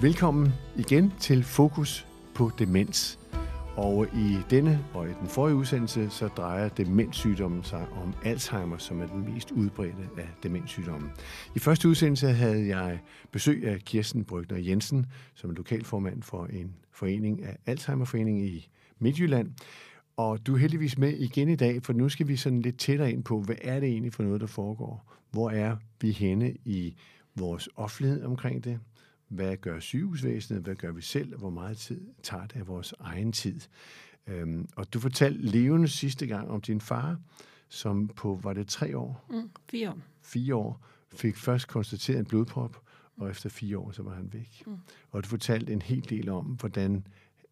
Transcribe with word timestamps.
Velkommen 0.00 0.52
igen 0.78 1.12
til 1.20 1.44
Fokus 1.44 2.06
på 2.34 2.50
Demens. 2.58 3.18
Og 3.76 4.06
i 4.06 4.36
denne 4.50 4.84
og 4.94 5.08
i 5.08 5.12
den 5.20 5.28
forrige 5.28 5.56
udsendelse, 5.56 6.10
så 6.10 6.28
drejer 6.28 6.68
demenssygdommen 6.68 7.64
sig 7.64 7.88
om 7.88 8.14
Alzheimer, 8.24 8.78
som 8.78 9.00
er 9.00 9.06
den 9.06 9.34
mest 9.34 9.50
udbredte 9.50 10.08
af 10.18 10.28
demenssygdommen. 10.42 11.10
I 11.54 11.58
første 11.58 11.88
udsendelse 11.88 12.28
havde 12.28 12.68
jeg 12.68 13.00
besøg 13.32 13.64
af 13.66 13.80
Kirsten 13.80 14.24
Brygner 14.24 14.58
Jensen, 14.58 15.06
som 15.34 15.50
er 15.50 15.54
lokalformand 15.54 16.22
for 16.22 16.46
en 16.46 16.74
forening 16.92 17.44
af 17.44 17.56
Alzheimerforeningen 17.66 18.44
i 18.44 18.68
Midtjylland. 18.98 19.50
Og 20.16 20.46
du 20.46 20.54
er 20.54 20.58
heldigvis 20.58 20.98
med 20.98 21.12
igen 21.12 21.48
i 21.48 21.56
dag, 21.56 21.82
for 21.82 21.92
nu 21.92 22.08
skal 22.08 22.28
vi 22.28 22.36
sådan 22.36 22.62
lidt 22.62 22.78
tættere 22.78 23.12
ind 23.12 23.24
på, 23.24 23.40
hvad 23.40 23.56
er 23.62 23.80
det 23.80 23.88
egentlig 23.88 24.12
for 24.12 24.22
noget, 24.22 24.40
der 24.40 24.46
foregår? 24.46 25.12
Hvor 25.30 25.50
er 25.50 25.76
vi 26.00 26.10
henne 26.10 26.54
i 26.64 26.96
vores 27.34 27.68
offentlighed 27.76 28.24
omkring 28.24 28.64
det? 28.64 28.80
Hvad 29.28 29.56
gør 29.56 29.80
sygehusvæsenet? 29.80 30.62
Hvad 30.62 30.74
gør 30.74 30.92
vi 30.92 31.02
selv? 31.02 31.38
Hvor 31.38 31.50
meget 31.50 31.76
tid 31.78 32.00
tager 32.22 32.46
det 32.46 32.56
af 32.56 32.66
vores 32.66 32.94
egen 33.00 33.32
tid? 33.32 33.60
Øhm, 34.26 34.68
og 34.76 34.92
du 34.92 35.00
fortalte 35.00 35.42
levende 35.42 35.88
sidste 35.88 36.26
gang 36.26 36.48
om 36.50 36.60
din 36.60 36.80
far, 36.80 37.18
som 37.68 38.08
på, 38.08 38.40
var 38.42 38.52
det 38.52 38.68
tre 38.68 38.98
år? 38.98 39.26
Mm, 39.30 39.50
fire 39.70 39.90
år. 39.90 39.98
Fire 40.22 40.54
år 40.54 40.86
fik 41.12 41.36
først 41.36 41.68
konstateret 41.68 42.18
en 42.18 42.24
blodprop, 42.24 42.76
og 43.16 43.30
efter 43.30 43.48
fire 43.48 43.78
år, 43.78 43.90
så 43.90 44.02
var 44.02 44.14
han 44.14 44.32
væk. 44.32 44.62
Mm. 44.66 44.76
Og 45.10 45.24
du 45.24 45.28
fortalte 45.28 45.72
en 45.72 45.82
hel 45.82 46.08
del 46.08 46.28
om, 46.28 46.44
hvordan 46.44 47.06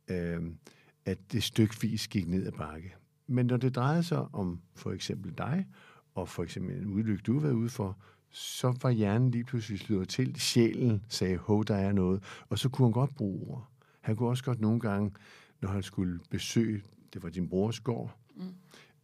øhm, 0.09 0.59
at 1.05 1.33
det 1.33 1.43
stykvis 1.43 2.09
gik 2.09 2.29
ned 2.29 2.47
ad 2.47 2.53
bakke. 2.53 2.95
Men 3.27 3.47
når 3.47 3.57
det 3.57 3.75
drejede 3.75 4.03
sig 4.03 4.27
om 4.33 4.61
for 4.75 4.93
eksempel 4.93 5.39
dig, 5.39 5.67
og 6.15 6.29
for 6.29 6.43
eksempel 6.43 6.77
en 6.77 6.87
ulykke, 6.87 7.23
du 7.23 7.33
har 7.33 7.41
været 7.41 7.53
ude 7.53 7.69
for, 7.69 7.99
så 8.35 8.75
var 8.83 8.91
hjernen 8.91 9.31
lige 9.31 9.45
pludselig 9.45 9.81
slået 9.81 10.09
til. 10.09 10.41
Sjælen 10.41 11.05
sagde, 11.09 11.37
hov, 11.37 11.65
der 11.65 11.75
er 11.75 11.93
noget. 11.93 12.23
Og 12.49 12.59
så 12.59 12.69
kunne 12.69 12.87
han 12.87 12.93
godt 12.93 13.15
bruge 13.15 13.49
ord. 13.49 13.69
Han 14.01 14.17
kunne 14.17 14.29
også 14.29 14.45
godt 14.45 14.61
nogle 14.61 14.81
gange, 14.81 15.13
når 15.61 15.69
han 15.69 15.83
skulle 15.83 16.21
besøge, 16.31 16.83
det 17.13 17.23
var 17.23 17.29
din 17.29 17.49
brors 17.49 17.81
gård, 17.81 18.17
mm. 18.37 18.45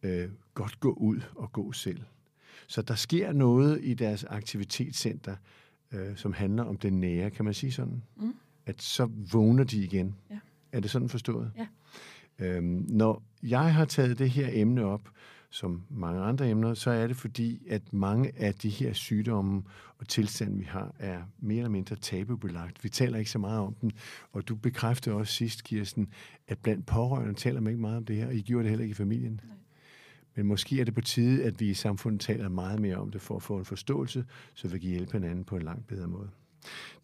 øh, 0.03 0.29
godt 0.55 0.81
gå 0.81 0.93
ud 0.93 1.21
og 1.35 1.53
gå 1.53 1.73
selv. 1.73 2.01
Så 2.67 2.83
der 2.83 2.95
sker 2.95 3.33
noget 3.33 3.81
i 3.83 3.95
deres 3.95 4.25
aktivitetscenter, 4.25 5.37
øh, 5.93 6.17
som 6.17 6.33
handler 6.33 6.65
om 6.65 6.77
det 6.77 6.93
nære, 6.93 7.31
kan 7.31 7.45
man 7.45 7.55
sige 7.55 7.73
sådan? 7.73 8.03
Mm. 8.17 8.35
At 8.67 8.83
så 8.83 9.09
vågner 9.33 9.65
de 9.65 9.85
igen. 9.85 10.17
Ja. 10.31 10.39
Er 10.73 10.81
det 10.81 10.91
sådan 10.91 11.09
forstået? 11.09 11.53
Ja. 11.59 11.67
Øhm, 12.39 12.87
når 12.89 13.23
jeg 13.43 13.75
har 13.75 13.85
taget 13.85 14.19
det 14.19 14.31
her 14.31 14.49
emne 14.53 14.85
op, 14.85 15.09
som 15.51 15.83
mange 15.91 16.21
andre 16.21 16.51
emner, 16.51 16.75
så 16.75 16.91
er 16.91 17.07
det 17.07 17.17
fordi, 17.17 17.67
at 17.69 17.93
mange 17.93 18.33
af 18.37 18.55
de 18.55 18.69
her 18.69 18.93
sygdomme 18.93 19.63
og 19.99 20.09
tilstande, 20.09 20.59
vi 20.59 20.65
har, 20.65 20.95
er 20.99 21.23
mere 21.39 21.59
eller 21.59 21.71
mindre 21.71 21.97
tabubelagt. 21.97 22.85
Vi 22.85 22.89
taler 22.89 23.19
ikke 23.19 23.31
så 23.31 23.39
meget 23.39 23.61
om 23.61 23.75
dem, 23.75 23.91
og 24.33 24.49
du 24.49 24.55
bekræftede 24.55 25.15
også 25.15 25.33
sidst, 25.33 25.65
Kirsten, 25.65 26.09
at 26.49 26.59
blandt 26.59 26.87
pårørende 26.87 27.35
taler 27.35 27.61
man 27.61 27.71
ikke 27.71 27.81
meget 27.81 27.97
om 27.97 28.05
det 28.05 28.17
her, 28.17 28.27
og 28.27 28.35
I 28.35 28.41
gjorde 28.41 28.63
det 28.63 28.71
heller 28.71 28.83
ikke 28.83 28.93
i 28.93 28.95
familien. 28.95 29.41
Nej. 29.45 29.57
Men 30.35 30.47
måske 30.47 30.81
er 30.81 30.85
det 30.85 30.95
på 30.95 31.01
tide, 31.01 31.45
at 31.45 31.61
vi 31.61 31.71
i 31.71 31.75
samfundet 31.75 32.21
taler 32.21 32.49
meget 32.49 32.81
mere 32.81 32.97
om 32.97 33.11
det, 33.11 33.21
for 33.21 33.37
at 33.37 33.43
få 33.43 33.59
en 33.59 33.65
forståelse, 33.65 34.25
så 34.55 34.69
vi 34.69 34.79
kan 34.79 34.91
hjælpe 34.91 35.13
hinanden 35.13 35.45
på 35.45 35.57
en 35.57 35.63
langt 35.63 35.87
bedre 35.87 36.09
måde. 36.09 36.31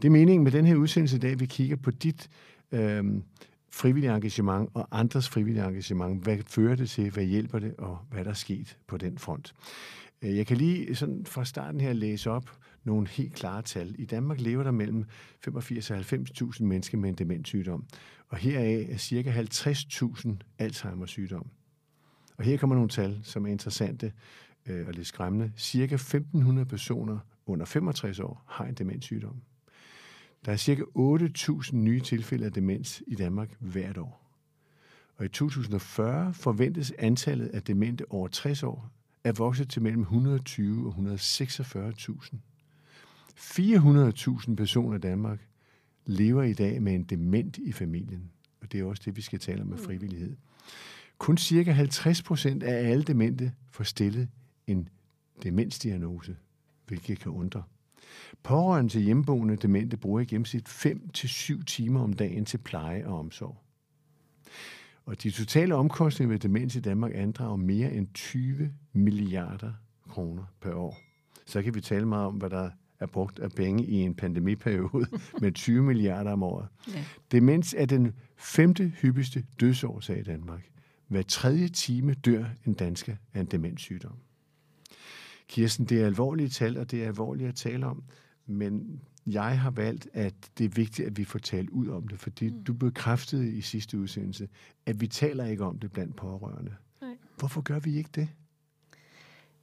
Det 0.02 0.08
er 0.08 0.12
meningen 0.12 0.44
med 0.44 0.52
den 0.52 0.66
her 0.66 0.76
udsendelse 0.76 1.16
i 1.16 1.20
dag, 1.20 1.40
vi 1.40 1.46
kigger 1.46 1.76
på 1.76 1.90
dit 1.90 2.30
øh, 2.72 3.04
frivillige 3.70 4.14
engagement 4.14 4.70
og 4.74 4.88
andres 4.90 5.28
frivillige 5.28 5.64
engagement. 5.64 6.22
Hvad 6.22 6.38
fører 6.46 6.76
det 6.76 6.90
til? 6.90 7.10
Hvad 7.10 7.24
hjælper 7.24 7.58
det? 7.58 7.74
Og 7.78 7.98
hvad 8.10 8.24
der 8.24 8.30
er 8.30 8.34
sket 8.34 8.78
på 8.86 8.96
den 8.96 9.18
front? 9.18 9.54
Øh, 10.22 10.36
jeg 10.36 10.46
kan 10.46 10.56
lige 10.56 10.94
sådan 10.94 11.26
fra 11.26 11.44
starten 11.44 11.80
her 11.80 11.92
læse 11.92 12.30
op 12.30 12.50
nogle 12.84 13.08
helt 13.08 13.34
klare 13.34 13.62
tal. 13.62 13.94
I 13.98 14.04
Danmark 14.04 14.40
lever 14.40 14.62
der 14.62 14.70
mellem 14.70 15.04
85 15.44 15.90
og 15.90 15.98
90.000 15.98 16.64
mennesker 16.64 16.98
med 16.98 17.08
en 17.08 17.14
demenssygdom, 17.14 17.84
og 18.28 18.36
heraf 18.36 18.86
er 18.90 18.98
ca. 18.98 19.42
50.000 20.20 20.30
Alzheimer's 20.62 21.06
sygdom. 21.06 21.50
Og 22.36 22.44
her 22.44 22.56
kommer 22.56 22.76
nogle 22.76 22.88
tal, 22.88 23.20
som 23.22 23.46
er 23.46 23.50
interessante 23.50 24.12
øh, 24.66 24.86
og 24.86 24.92
lidt 24.92 25.06
skræmmende. 25.06 25.52
Cirka 25.56 25.96
1.500 25.96 26.64
personer 26.64 27.18
under 27.46 27.66
65 27.66 28.20
år 28.20 28.44
har 28.46 28.64
en 28.64 28.74
demenssygdom. 28.74 29.42
Der 30.46 30.52
er 30.52 30.56
ca. 30.56 30.82
8.000 31.72 31.76
nye 31.76 32.00
tilfælde 32.00 32.44
af 32.44 32.52
demens 32.52 33.02
i 33.06 33.14
Danmark 33.14 33.56
hvert 33.58 33.98
år. 33.98 34.22
Og 35.16 35.24
i 35.24 35.28
2040 35.28 36.34
forventes 36.34 36.92
antallet 36.98 37.46
af 37.46 37.62
demente 37.62 38.12
over 38.12 38.28
60 38.28 38.62
år 38.62 38.90
at 39.24 39.38
vokse 39.38 39.64
til 39.64 39.82
mellem 39.82 40.00
120 40.00 40.86
og 40.86 40.94
146.000. 41.14 42.36
400.000 43.36 44.54
personer 44.54 44.96
i 44.96 45.00
Danmark 45.00 45.48
lever 46.06 46.42
i 46.42 46.52
dag 46.52 46.82
med 46.82 46.94
en 46.94 47.04
dement 47.04 47.58
i 47.58 47.72
familien. 47.72 48.30
Og 48.60 48.72
det 48.72 48.80
er 48.80 48.84
også 48.84 49.02
det, 49.04 49.16
vi 49.16 49.22
skal 49.22 49.38
tale 49.38 49.62
om 49.62 49.68
med 49.68 49.78
frivillighed. 49.78 50.36
Kun 51.18 51.38
cirka 51.38 51.70
50 51.70 52.22
procent 52.22 52.62
af 52.62 52.90
alle 52.90 53.02
demente 53.02 53.52
får 53.70 53.84
stillet 53.84 54.28
en 54.66 54.88
demensdiagnose, 55.42 56.36
hvilket 56.86 57.18
kan 57.18 57.32
undre. 57.32 57.62
Pårørende 58.42 58.90
til 58.90 59.02
hjemmeboende 59.02 59.56
demente 59.56 59.96
bruger 59.96 60.20
i 60.20 60.24
gennemsnit 60.24 60.68
5-7 60.68 61.64
timer 61.64 62.00
om 62.00 62.12
dagen 62.12 62.44
til 62.44 62.58
pleje 62.58 63.06
og 63.06 63.18
omsorg. 63.18 63.56
Og 65.06 65.22
de 65.22 65.30
totale 65.30 65.74
omkostninger 65.74 66.32
ved 66.32 66.38
demens 66.38 66.76
i 66.76 66.80
Danmark 66.80 67.12
andrager 67.14 67.56
mere 67.56 67.92
end 67.92 68.06
20 68.14 68.72
milliarder 68.92 69.72
kroner 70.08 70.44
per 70.60 70.74
år. 70.74 70.98
Så 71.46 71.62
kan 71.62 71.74
vi 71.74 71.80
tale 71.80 72.06
meget 72.06 72.26
om, 72.26 72.34
hvad 72.34 72.50
der 72.50 72.70
er 73.00 73.06
brugt 73.06 73.38
af 73.38 73.50
penge 73.50 73.84
i 73.84 73.94
en 73.94 74.14
pandemiperiode 74.14 75.06
med 75.42 75.52
20 75.52 75.82
milliarder 75.82 76.32
om 76.32 76.42
året. 76.42 76.68
Ja. 76.94 77.04
Demens 77.32 77.74
er 77.78 77.86
den 77.86 78.12
femte 78.36 78.88
hyppigste 78.88 79.44
dødsårsag 79.60 80.18
i 80.18 80.22
Danmark. 80.22 80.70
Hver 81.08 81.22
tredje 81.22 81.68
time 81.68 82.14
dør 82.14 82.44
en 82.66 82.74
dansker 82.74 83.16
af 83.34 83.40
en 83.40 83.46
demenssygdom. 83.46 84.18
Kirsten, 85.48 85.86
det 85.86 86.02
er 86.02 86.06
alvorlige 86.06 86.48
tal, 86.48 86.78
og 86.78 86.90
det 86.90 87.02
er 87.02 87.06
alvorligt 87.06 87.48
at 87.48 87.54
tale 87.54 87.86
om, 87.86 88.02
men 88.46 89.00
jeg 89.26 89.60
har 89.60 89.70
valgt, 89.70 90.08
at 90.12 90.34
det 90.58 90.64
er 90.64 90.68
vigtigt, 90.68 91.08
at 91.08 91.16
vi 91.16 91.24
får 91.24 91.38
talt 91.38 91.70
ud 91.70 91.88
om 91.88 92.08
det, 92.08 92.20
fordi 92.20 92.50
mm. 92.50 92.64
du 92.64 92.72
bekræftede 92.72 93.52
i 93.52 93.60
sidste 93.60 93.98
udsendelse, 93.98 94.48
at 94.86 95.00
vi 95.00 95.06
taler 95.06 95.44
ikke 95.44 95.64
om 95.64 95.78
det 95.78 95.92
blandt 95.92 96.16
pårørende. 96.16 96.74
Nej. 97.00 97.16
Hvorfor 97.38 97.60
gør 97.60 97.78
vi 97.78 97.96
ikke 97.96 98.10
det? 98.14 98.28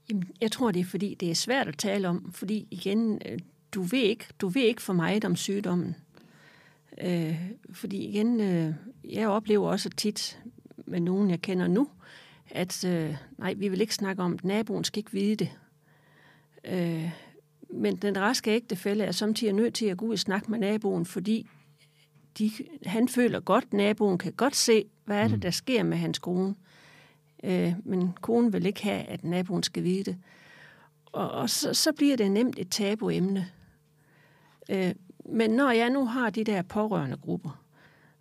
Jamen, 0.10 0.24
jeg 0.42 0.52
tror, 0.52 0.72
det 0.72 0.80
er, 0.80 0.86
fordi 0.86 1.16
det 1.16 1.32
er 1.32 1.36
svært 1.36 1.68
at 1.68 1.78
tale 1.78 2.08
om, 2.08 2.32
fordi 2.32 2.68
igen, 2.72 3.22
øh, 3.26 3.40
du 3.72 3.82
ved 3.82 4.00
ikke, 4.00 4.26
du 4.42 4.48
ved 4.48 4.62
ikke 4.62 4.82
for 4.82 4.94
meget 4.94 5.26
om 5.26 5.36
sygdommen. 5.36 5.96
Øh, 7.02 7.42
fordi 7.72 7.98
igen, 7.98 8.40
øh, 8.40 8.74
jeg 9.10 9.28
oplever 9.28 9.70
også 9.70 9.90
tit 9.90 10.40
med 10.86 11.00
nogen, 11.00 11.30
jeg 11.30 11.42
kender 11.42 11.68
nu, 11.68 11.88
at 12.50 12.86
øh, 12.86 13.16
nej, 13.38 13.54
vi 13.54 13.68
vil 13.68 13.82
ikke 13.82 13.96
snakke 13.96 14.24
om, 14.24 14.34
at 14.34 14.44
naboen 14.44 14.84
skal 14.84 15.00
ikke 15.00 15.12
vide 15.12 15.36
det. 15.36 15.52
Øh, 16.66 17.12
men 17.70 17.96
den 17.96 18.18
raske 18.18 18.52
ægtefælde 18.52 19.04
er 19.04 19.12
samtidig 19.12 19.54
nødt 19.54 19.74
til 19.74 19.86
at 19.86 19.98
gå 19.98 20.06
ud 20.06 20.14
og 20.14 20.20
snakke 20.20 20.52
med 20.52 20.60
naboen, 20.60 21.06
fordi 21.06 21.50
de, 22.38 22.52
han 22.86 23.08
føler 23.08 23.40
godt, 23.40 23.74
naboen 23.74 24.18
kan 24.18 24.34
godt 24.34 24.56
se, 24.56 24.86
hvad 25.06 25.18
er 25.18 25.28
det, 25.28 25.38
mm. 25.38 25.42
der 25.42 25.52
sker 25.52 25.84
med 25.84 25.98
hans 25.98 26.20
kone. 26.20 26.56
Øh, 27.44 27.74
men 27.86 28.14
konen 28.22 28.54
vil 28.54 28.66
ikke 28.66 28.84
have, 28.84 29.04
at 29.04 29.24
naboen 29.24 29.64
skal 29.64 29.84
vide 29.84 30.04
det. 30.04 30.18
Og, 31.06 31.32
og 31.32 31.50
så, 31.50 31.74
så 31.74 31.92
bliver 31.92 32.18
det 32.18 32.32
nemt 32.32 32.60
et 32.60 32.70
tabuemne. 32.70 33.50
Øh, 34.70 34.96
men 35.26 35.52
når 35.52 35.72
jeg 35.72 35.90
nu 35.90 36.06
har 36.06 36.30
de 36.30 36.44
der 36.44 36.62
pårørende 36.62 37.18
grupper, 37.18 37.64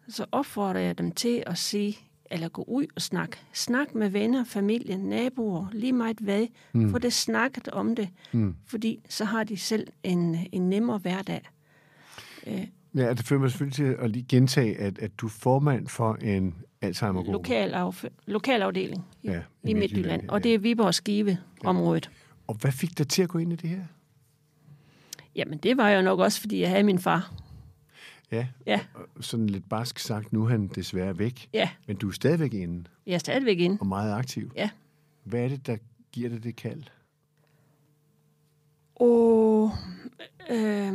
så 0.09 0.27
opfordrer 0.33 0.81
jeg 0.81 0.99
dem 0.99 1.13
til 1.13 1.43
at 1.47 1.59
sige, 1.59 1.99
eller 2.32 2.49
gå 2.49 2.64
ud 2.69 2.87
og 2.96 3.02
snakke. 3.02 3.37
Snak 3.52 3.94
med 3.94 4.08
venner, 4.08 4.44
familie, 4.44 4.96
naboer, 4.96 5.67
lige 5.73 5.93
meget 5.93 6.19
hvad. 6.19 6.46
Mm. 6.73 6.90
Få 6.90 6.99
det 6.99 7.12
snakket 7.12 7.69
om 7.69 7.96
det, 7.96 8.08
mm. 8.32 8.55
fordi 8.67 9.00
så 9.08 9.25
har 9.25 9.44
de 9.44 9.56
selv 9.56 9.87
en, 10.02 10.37
en 10.52 10.69
nemmere 10.69 10.99
hverdag. 10.99 11.43
Øh. 12.46 12.67
Ja, 12.94 13.12
det 13.12 13.26
fører 13.26 13.40
mig 13.40 13.50
selvfølgelig 13.50 13.75
til 13.75 13.96
at 14.05 14.11
lige 14.11 14.26
gentage, 14.29 14.76
at, 14.76 14.99
at 14.99 15.11
du 15.19 15.26
er 15.26 15.31
formand 15.31 15.88
for 15.88 16.14
en 16.14 16.55
Alzheimer-gruppe. 16.81 17.32
Lokal, 17.32 17.75
af, 17.75 18.05
lokal 18.26 18.62
afdeling 18.62 19.05
i, 19.23 19.28
ja, 19.28 19.40
i, 19.64 19.70
i 19.70 19.75
Midtjylland, 19.75 20.28
og 20.28 20.44
det 20.44 20.55
er 20.55 20.58
Viborg 20.58 20.94
Skive-området. 20.94 22.11
Ja. 22.12 22.19
Og 22.46 22.55
hvad 22.55 22.73
fik 22.73 22.99
dig 22.99 23.08
til 23.08 23.23
at 23.23 23.28
gå 23.28 23.38
ind 23.38 23.52
i 23.52 23.56
det 23.56 23.70
her? 23.70 23.85
Jamen, 25.37 25.58
det 25.58 25.76
var 25.76 25.90
jo 25.90 26.02
nok 26.02 26.19
også, 26.19 26.40
fordi 26.40 26.61
jeg 26.61 26.69
havde 26.69 26.82
min 26.82 26.99
far. 26.99 27.32
Ja, 28.32 28.49
ja. 28.67 28.81
sådan 29.20 29.46
lidt 29.46 29.69
barsk 29.69 29.99
sagt, 29.99 30.32
nu 30.32 30.44
er 30.44 30.49
han 30.49 30.67
desværre 30.67 31.19
væk. 31.19 31.49
Ja. 31.52 31.70
Men 31.87 31.96
du 31.96 32.08
er 32.08 32.12
stadigvæk 32.12 32.55
inde. 32.55 32.84
Jeg 33.06 33.14
er 33.14 33.19
stadigvæk 33.19 33.58
inde. 33.58 33.79
Og 33.81 33.87
meget 33.87 34.14
aktiv. 34.14 34.52
Ja. 34.56 34.70
Hvad 35.25 35.40
er 35.40 35.49
det, 35.49 35.67
der 35.67 35.76
giver 36.12 36.29
dig 36.29 36.44
det 36.44 36.56
kald? 36.56 36.82
Og 38.94 39.70
øh, 40.50 40.93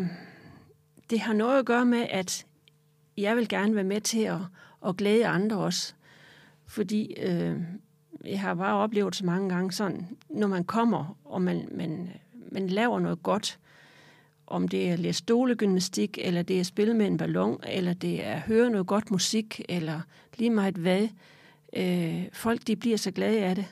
det 1.09 1.19
har 1.19 1.33
noget 1.33 1.59
at 1.59 1.65
gøre 1.65 1.85
med, 1.85 2.07
at 2.09 2.45
jeg 3.17 3.35
vil 3.35 3.47
gerne 3.49 3.75
være 3.75 3.83
med 3.83 4.01
til 4.01 4.21
at, 4.21 4.39
at 4.87 4.97
glæde 4.97 5.27
andre 5.27 5.57
også. 5.57 5.93
Fordi 6.65 7.13
øh, 7.13 7.61
jeg 8.25 8.41
har 8.41 8.53
bare 8.53 8.75
oplevet 8.75 9.15
så 9.15 9.25
mange 9.25 9.49
gange 9.49 9.71
sådan, 9.71 10.07
når 10.29 10.47
man 10.47 10.63
kommer, 10.63 11.17
og 11.25 11.41
man, 11.41 11.69
man, 11.71 12.09
man 12.51 12.67
laver 12.67 12.99
noget 12.99 13.23
godt, 13.23 13.59
om 14.47 14.67
det 14.67 14.89
er 14.89 14.93
at 14.93 14.99
læse 14.99 15.17
stolegymnastik, 15.17 16.17
eller 16.21 16.41
det 16.41 16.55
er 16.55 16.59
at 16.59 16.65
spille 16.65 16.93
med 16.93 17.07
en 17.07 17.17
ballon, 17.17 17.59
eller 17.67 17.93
det 17.93 18.25
er 18.25 18.33
at 18.33 18.41
høre 18.41 18.69
noget 18.69 18.87
godt 18.87 19.11
musik, 19.11 19.61
eller 19.69 20.01
lige 20.37 20.49
meget 20.49 20.75
hvad. 20.75 21.07
Øh, 21.73 22.25
folk 22.33 22.67
de 22.67 22.75
bliver 22.75 22.97
så 22.97 23.11
glade 23.11 23.43
af 23.43 23.55
det, 23.55 23.65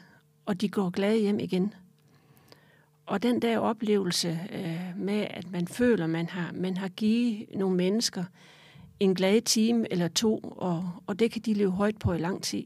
og 0.46 0.62
de 0.62 0.70
går 0.70 0.90
glade 0.90 1.18
hjem 1.20 1.40
igen. 1.40 1.74
Og 3.06 3.24
den 3.24 3.42
der 3.42 3.60
oplevelse 3.60 4.40
øh, 4.54 4.82
med, 4.98 5.28
at 5.30 5.52
man 5.52 5.68
føler, 5.68 6.08
man 6.08 6.30
har, 6.30 6.52
man 6.54 6.78
har 6.78 6.88
givet 6.88 7.46
nogle 7.56 7.76
mennesker 7.76 8.24
en 9.00 9.16
glad 9.16 9.42
time 9.42 9.92
eller 9.92 10.08
to, 10.08 10.40
og, 10.40 10.90
og 11.08 11.20
det 11.20 11.32
kan 11.32 11.42
de 11.42 11.54
leve 11.54 11.72
højt 11.72 11.98
på 11.98 12.14
i 12.14 12.18
lang 12.18 12.44
tid. 12.44 12.64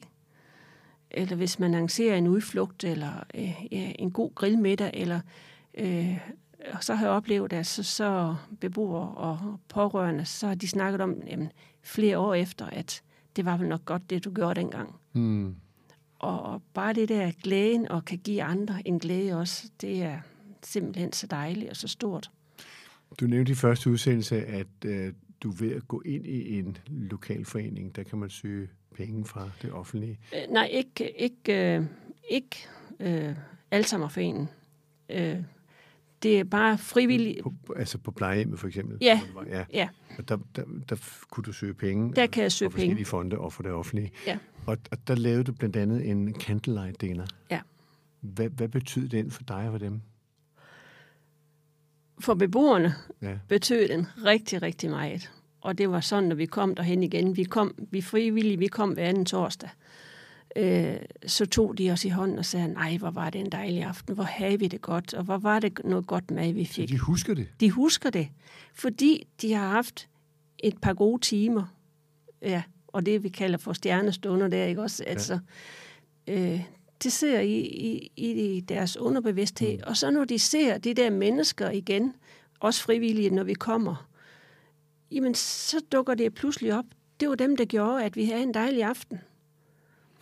Eller 1.12 1.36
hvis 1.36 1.60
man 1.60 1.74
arrangerer 1.74 2.18
en 2.18 2.28
udflugt, 2.28 2.84
eller 2.84 3.24
øh, 3.36 3.66
ja, 3.72 3.92
en 4.00 4.12
god 4.12 4.36
grillmiddag, 4.36 4.92
eller 4.94 5.20
øh, 5.78 6.18
så 6.82 6.96
har 6.96 7.06
jeg 7.06 7.16
oplevet, 7.16 7.54
at 7.54 7.68
så, 7.68 7.84
så 7.84 8.36
beboere 8.62 9.10
og 9.10 9.60
pårørende, 9.68 10.26
så 10.26 10.48
har 10.48 10.56
de 10.56 10.68
snakket 10.68 11.02
om 11.02 11.22
jamen, 11.28 11.52
flere 11.82 12.18
år 12.18 12.34
efter, 12.34 12.66
at 12.66 13.02
det 13.36 13.46
var 13.46 13.58
vel 13.58 13.68
nok 13.68 13.86
godt, 13.86 14.10
det 14.10 14.26
du 14.26 14.34
gjorde 14.34 14.60
dengang. 14.60 14.96
Mm. 15.14 15.56
Og, 16.20 16.42
og 16.42 16.62
bare 16.74 16.94
det 16.94 17.10
der 17.10 17.32
glæden 17.44 17.92
og 17.92 18.06
kan 18.06 18.18
give 18.18 18.44
andre 18.44 18.88
en 18.88 19.00
glæde 19.00 19.40
også, 19.40 19.70
det 19.82 20.04
er 20.04 20.20
simpelthen 20.64 21.14
så 21.14 21.28
dejligt 21.28 21.70
og 21.70 21.76
så 21.76 21.88
stort. 21.88 22.32
Du 23.20 23.28
nævnte 23.28 23.52
i 23.52 23.56
første 23.56 23.90
udsendelse, 23.90 24.46
at 24.46 24.68
øh, 24.86 25.14
du 25.44 25.52
er 25.52 25.56
ved 25.60 25.76
at 25.76 25.88
gå 25.88 26.02
ind 26.06 26.26
i 26.26 26.60
en 26.60 26.78
lokal 26.88 27.46
forening. 27.46 27.96
Der 27.96 28.04
kan 28.04 28.18
man 28.18 28.30
søge 28.30 28.70
penge 28.96 29.26
fra 29.26 29.50
det 29.62 29.72
offentlige. 29.72 30.20
Øh, 30.36 30.54
nej, 30.54 30.66
ikke, 30.66 31.22
ikke, 31.22 31.76
øh, 31.76 31.86
ikke 32.30 32.68
øh, 33.00 33.36
Alzheimerforeningen. 33.72 34.50
Øh, 35.10 35.38
det 36.24 36.40
er 36.40 36.44
bare 36.44 36.78
frivilligt. 36.78 37.44
På, 37.44 37.54
altså 37.76 37.98
på 37.98 38.12
plejehjemmet 38.12 38.60
for 38.60 38.68
eksempel? 38.68 38.98
Ja. 39.02 39.22
ja. 39.48 39.66
ja. 39.74 39.90
Og 40.18 40.30
der, 40.30 40.38
der, 40.56 40.64
der 40.90 40.96
kunne 41.30 41.44
du 41.44 41.52
søge 41.52 41.74
penge? 41.74 42.14
Der 42.16 42.28
kan 42.28 42.44
jeg 42.44 42.52
søge 42.52 42.70
penge. 42.70 42.82
forskellige 42.82 43.06
fonde 43.06 43.38
og 43.38 43.54
for 43.54 43.64
det 43.64 43.72
offentlige? 43.72 44.12
Ja. 44.28 44.38
Og, 44.66 44.78
og 44.92 45.08
der 45.08 45.16
lavede 45.16 45.44
du 45.44 45.52
blandt 45.52 45.76
andet 45.76 46.10
en 46.10 46.36
candlelight 46.36 47.02
dinner. 47.02 47.26
Ja. 47.52 47.60
Hvad, 48.22 48.50
hvad 48.50 48.68
betød 48.68 49.10
den 49.10 49.32
for 49.32 49.44
dig 49.44 49.66
og 49.66 49.72
for 49.72 49.78
dem? 49.78 50.02
For 52.20 52.34
beboerne 52.34 52.94
ja. 53.22 53.38
betød 53.48 53.88
den 53.88 54.08
rigtig, 54.26 54.62
rigtig 54.62 54.90
meget. 54.90 55.32
Og 55.62 55.78
det 55.78 55.90
var 55.92 56.00
sådan, 56.00 56.30
når 56.30 56.36
vi 56.36 56.46
kom 56.46 56.76
derhen 56.76 57.04
igen. 57.04 57.38
Vi 57.38 57.44
kom, 57.44 57.76
vi 57.92 58.02
frivillige, 58.02 58.60
vi 58.60 58.68
kom 58.68 58.92
hver 58.92 59.06
anden 59.06 59.26
torsdag. 59.26 59.70
Øh, 60.56 60.96
så 61.26 61.46
tog 61.46 61.78
de 61.78 61.92
os 61.92 62.06
i 62.06 62.10
hånden 62.10 62.38
og 62.38 62.46
sagde, 62.46 62.68
nej, 62.68 62.98
hvor 62.98 63.12
var 63.12 63.30
det 63.30 63.42
en 63.42 63.52
dejlig 63.52 63.84
aften, 63.84 64.16
hvor 64.16 64.24
havde 64.24 64.60
vi 64.60 64.68
det 64.68 64.82
godt, 64.82 65.14
og 65.14 65.24
hvor 65.24 65.38
var 65.38 65.60
det 65.60 65.80
noget 65.84 66.08
godt 66.08 66.32
mad, 66.32 66.54
vi 66.54 66.66
fik. 66.66 66.90
Så 66.90 66.94
de 66.94 67.00
husker 67.00 67.34
det? 67.34 67.48
De 67.60 67.72
husker 67.72 68.10
det, 68.10 68.30
fordi 68.74 69.28
de 69.42 69.54
har 69.54 69.68
haft 69.68 70.10
et 70.60 70.78
par 70.82 70.94
gode 70.94 71.22
timer. 71.22 71.76
Ja, 72.42 72.64
og 72.88 73.06
det 73.06 73.24
vi 73.24 73.30
kalder 73.30 73.58
for 73.58 73.74
stjernestunder 73.74 74.48
der, 74.48 74.66
ikke 74.66 74.82
også? 74.82 75.04
Ja. 75.04 75.12
Altså, 75.12 75.40
øh, 76.28 76.62
det 77.04 77.12
ser 77.12 77.40
i, 77.40 77.60
i, 78.16 78.56
i 78.56 78.60
deres 78.60 78.98
underbevidsthed. 78.98 79.78
Mm. 79.78 79.84
Og 79.88 79.98
så 79.98 80.12
når 80.12 80.26
de 80.26 80.40
ser 80.40 80.78
de 80.78 80.94
der 80.94 81.10
mennesker 81.10 81.70
igen, 81.70 82.14
også 82.60 82.84
frivillige, 82.84 83.30
når 83.30 83.44
vi 83.44 83.54
kommer, 83.54 84.08
jamen 85.12 85.36
så 85.36 85.82
dukker 85.92 86.14
det 86.14 86.34
pludselig 86.34 86.78
op. 86.78 86.86
Det 87.20 87.30
var 87.30 87.36
dem, 87.36 87.58
der 87.58 87.66
gjorde, 87.66 88.04
at 88.04 88.16
vi 88.16 88.26
havde 88.26 88.44
en 88.44 88.54
dejlig 88.54 88.84
aften. 88.84 89.20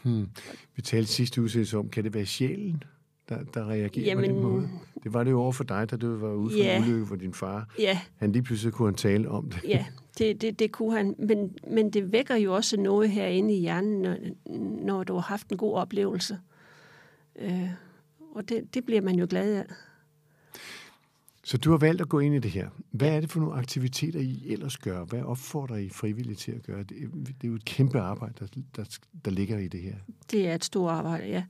Hmm. 0.07 0.27
Vi 0.75 0.81
talte 0.81 1.12
sidste 1.12 1.42
udsættelse 1.42 1.77
om, 1.77 1.89
kan 1.89 2.04
det 2.04 2.13
være 2.13 2.25
sjælen, 2.25 2.83
der, 3.30 3.44
der 3.54 3.69
reagerer 3.69 4.06
Jamen, 4.06 4.25
på 4.25 4.31
den 4.31 4.42
måde? 4.42 4.69
Det 5.04 5.13
var 5.13 5.24
det 5.24 5.31
jo 5.31 5.42
over 5.42 5.51
for 5.51 5.63
dig, 5.63 5.92
da 5.92 5.98
du 5.98 6.18
var 6.18 6.33
ude 6.33 6.51
for 6.51 6.57
ja, 6.57 6.77
en 6.77 6.83
ulykke 6.83 7.06
for 7.06 7.15
din 7.15 7.33
far. 7.33 7.75
Ja. 7.80 8.00
Han 8.15 8.31
lige 8.31 8.44
pludselig 8.44 8.74
kunne 8.74 8.88
han 8.88 8.95
tale 8.95 9.30
om 9.30 9.50
det. 9.50 9.63
Ja, 9.68 9.86
det, 10.18 10.42
det, 10.42 10.59
det 10.59 10.71
kunne 10.71 10.98
han. 10.98 11.15
Men, 11.19 11.57
men 11.71 11.89
det 11.89 12.12
vækker 12.12 12.36
jo 12.36 12.56
også 12.56 12.80
noget 12.80 13.09
herinde 13.09 13.57
i 13.57 13.59
hjernen, 13.59 14.01
når, 14.01 14.18
når 14.86 15.04
du 15.04 15.13
har 15.13 15.21
haft 15.21 15.50
en 15.50 15.57
god 15.57 15.74
oplevelse. 15.74 16.39
Øh, 17.39 17.69
og 18.36 18.50
det, 18.50 18.74
det 18.74 18.86
bliver 18.86 19.01
man 19.01 19.15
jo 19.15 19.27
glad 19.30 19.56
af. 19.56 19.65
Så 21.47 21.57
du 21.57 21.71
har 21.71 21.77
valgt 21.77 22.01
at 22.01 22.09
gå 22.09 22.19
ind 22.19 22.35
i 22.35 22.39
det 22.39 22.51
her. 22.51 22.69
Hvad 22.91 23.09
er 23.09 23.19
det 23.19 23.31
for 23.31 23.39
nogle 23.39 23.55
aktiviteter, 23.55 24.19
I 24.19 24.44
ellers 24.45 24.77
gør? 24.77 25.05
Hvad 25.05 25.21
opfordrer 25.21 25.77
I 25.77 25.89
frivillige 25.89 26.35
til 26.35 26.51
at 26.51 26.63
gøre? 26.63 26.79
Det, 26.79 26.89
det 27.27 27.44
er 27.44 27.47
jo 27.47 27.55
et 27.55 27.65
kæmpe 27.65 27.99
arbejde, 27.99 28.33
der, 28.39 28.61
der, 28.75 28.97
der 29.25 29.31
ligger 29.31 29.57
i 29.57 29.67
det 29.67 29.81
her. 29.81 29.95
Det 30.31 30.47
er 30.47 30.55
et 30.55 30.65
stort 30.65 30.91
arbejde, 30.91 31.27
ja. 31.27 31.44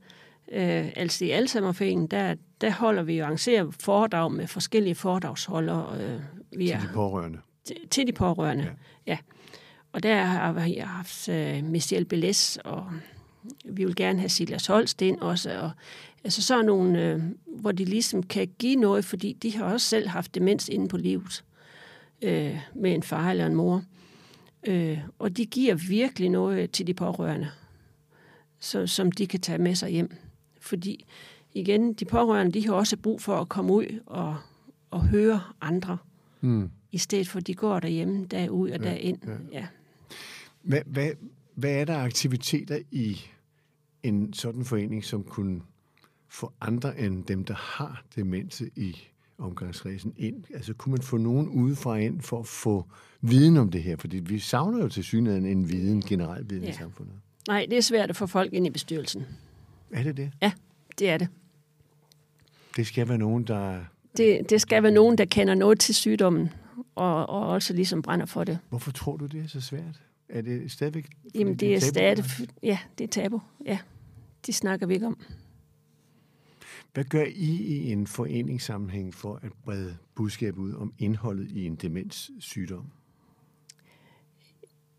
Øh, 0.52 0.92
altså 0.96 1.24
i 1.24 1.30
Alzheimerforeningen, 1.30 2.06
der, 2.06 2.34
der 2.60 2.70
holder 2.70 3.02
vi 3.02 3.18
jo 3.18 3.24
arrangerer 3.24 3.70
foredrag 3.80 4.32
med 4.32 4.46
forskellige 4.46 4.94
foredragsholdere. 4.94 6.00
Øh, 6.00 6.20
vi 6.58 6.66
til 6.66 6.76
de 6.76 6.88
pårørende? 6.94 7.38
Til, 7.64 7.76
til 7.90 8.06
de 8.06 8.12
pårørende, 8.12 8.64
ja. 8.64 8.70
ja. 9.06 9.18
Og 9.92 10.02
der 10.02 10.22
har 10.22 10.52
vi 10.52 10.74
haft 10.84 11.28
uh, 11.28 11.70
Michelle 11.70 12.04
Beles, 12.04 12.58
og 12.64 12.92
vi 13.64 13.84
vil 13.84 13.96
gerne 13.96 14.18
have 14.18 14.28
Silas 14.28 14.66
Holsten 14.66 15.22
også, 15.22 15.60
og 15.60 15.70
Altså 16.24 16.42
sådan 16.42 16.64
nogle, 16.64 17.04
øh, 17.04 17.22
hvor 17.46 17.72
de 17.72 17.84
ligesom 17.84 18.22
kan 18.22 18.48
give 18.58 18.76
noget, 18.76 19.04
fordi 19.04 19.32
de 19.32 19.56
har 19.56 19.64
også 19.64 19.86
selv 19.86 20.08
haft 20.08 20.34
demens 20.34 20.68
inde 20.68 20.88
på 20.88 20.96
livet 20.96 21.44
øh, 22.22 22.58
med 22.74 22.94
en 22.94 23.02
far 23.02 23.30
eller 23.30 23.46
en 23.46 23.54
mor. 23.54 23.82
Øh, 24.66 24.98
og 25.18 25.36
de 25.36 25.46
giver 25.46 25.74
virkelig 25.74 26.30
noget 26.30 26.70
til 26.70 26.86
de 26.86 26.94
pårørende, 26.94 27.50
så, 28.60 28.86
som 28.86 29.12
de 29.12 29.26
kan 29.26 29.40
tage 29.40 29.58
med 29.58 29.74
sig 29.74 29.90
hjem. 29.90 30.16
Fordi 30.60 31.04
igen, 31.54 31.92
de 31.92 32.04
pårørende, 32.04 32.52
de 32.52 32.66
har 32.66 32.74
også 32.74 32.96
brug 32.96 33.22
for 33.22 33.36
at 33.36 33.48
komme 33.48 33.72
ud 33.72 34.00
og, 34.06 34.36
og 34.90 35.06
høre 35.06 35.40
andre, 35.60 35.98
mm. 36.40 36.70
i 36.92 36.98
stedet 36.98 37.28
for 37.28 37.38
at 37.38 37.46
de 37.46 37.54
går 37.54 37.80
derhjemme, 37.80 38.26
der 38.26 38.48
ud 38.48 38.70
og 38.70 38.78
ja, 38.78 38.90
derind. 38.90 39.18
Ja. 39.26 39.58
Ja. 39.58 39.66
Hvad, 40.62 40.80
hvad, 40.86 41.10
hvad 41.58 41.70
er 41.70 41.84
der 41.84 41.98
aktiviteter 41.98 42.78
i 42.90 43.20
en 44.02 44.32
sådan 44.32 44.64
forening, 44.64 45.04
som 45.04 45.24
kunne 45.24 45.60
få 46.28 46.52
andre 46.60 46.98
end 46.98 47.24
dem, 47.24 47.44
der 47.44 47.54
har 47.54 48.04
demente 48.16 48.70
i 48.76 48.96
omgangsræsen 49.38 50.14
ind? 50.16 50.44
Altså 50.54 50.74
kunne 50.74 50.90
man 50.90 51.02
få 51.02 51.16
nogen 51.16 51.48
udefra 51.48 51.96
ind 51.96 52.20
for 52.20 52.40
at 52.40 52.46
få 52.46 52.86
viden 53.20 53.56
om 53.56 53.70
det 53.70 53.82
her? 53.82 53.96
Fordi 53.96 54.16
vi 54.16 54.38
savner 54.38 54.82
jo 54.82 54.88
til 54.88 55.04
synligheden 55.04 55.46
en 55.46 55.68
viden, 55.68 56.02
generel 56.02 56.50
viden 56.50 56.64
ja. 56.64 56.70
i 56.70 56.72
samfundet. 56.72 57.14
Nej, 57.48 57.66
det 57.70 57.78
er 57.78 57.82
svært 57.82 58.10
at 58.10 58.16
få 58.16 58.26
folk 58.26 58.52
ind 58.52 58.66
i 58.66 58.70
bestyrelsen. 58.70 59.26
Er 59.90 60.02
det 60.02 60.16
det? 60.16 60.30
Ja, 60.42 60.52
det 60.98 61.10
er 61.10 61.18
det. 61.18 61.28
Det 62.76 62.86
skal 62.86 63.08
være 63.08 63.18
nogen, 63.18 63.44
der... 63.44 63.84
Det, 64.16 64.50
det 64.50 64.60
skal 64.60 64.82
være 64.82 64.92
nogen, 64.92 65.18
der 65.18 65.24
kender 65.24 65.54
noget 65.54 65.80
til 65.80 65.94
sygdommen, 65.94 66.48
og, 66.94 67.28
og 67.28 67.46
også 67.46 67.74
ligesom 67.74 68.02
brænder 68.02 68.26
for 68.26 68.44
det. 68.44 68.58
Hvorfor 68.68 68.90
tror 68.90 69.16
du, 69.16 69.26
det 69.26 69.44
er 69.44 69.48
så 69.48 69.60
svært? 69.60 70.02
Er 70.28 70.42
det 70.42 70.70
stadigvæk... 70.70 71.08
Jamen, 71.34 71.52
det, 71.52 71.60
det 71.60 71.74
er, 71.74 71.80
stadig... 71.80 72.24
Ja, 72.62 72.78
det 72.98 73.04
er 73.04 73.08
tabu. 73.08 73.40
Ja, 73.66 73.78
de 74.46 74.52
snakker 74.52 74.86
vi 74.86 74.94
ikke 74.94 75.06
om. 75.06 75.20
Hvad 76.94 77.04
gør 77.04 77.24
I 77.24 77.56
i 77.56 77.92
en 77.92 78.06
foreningssammenhæng 78.06 79.14
for 79.14 79.40
at 79.42 79.52
brede 79.64 79.96
budskab 80.14 80.58
ud 80.58 80.74
om 80.74 80.92
indholdet 80.98 81.50
i 81.50 81.66
en 81.66 81.74
demenssygdom? 81.76 82.84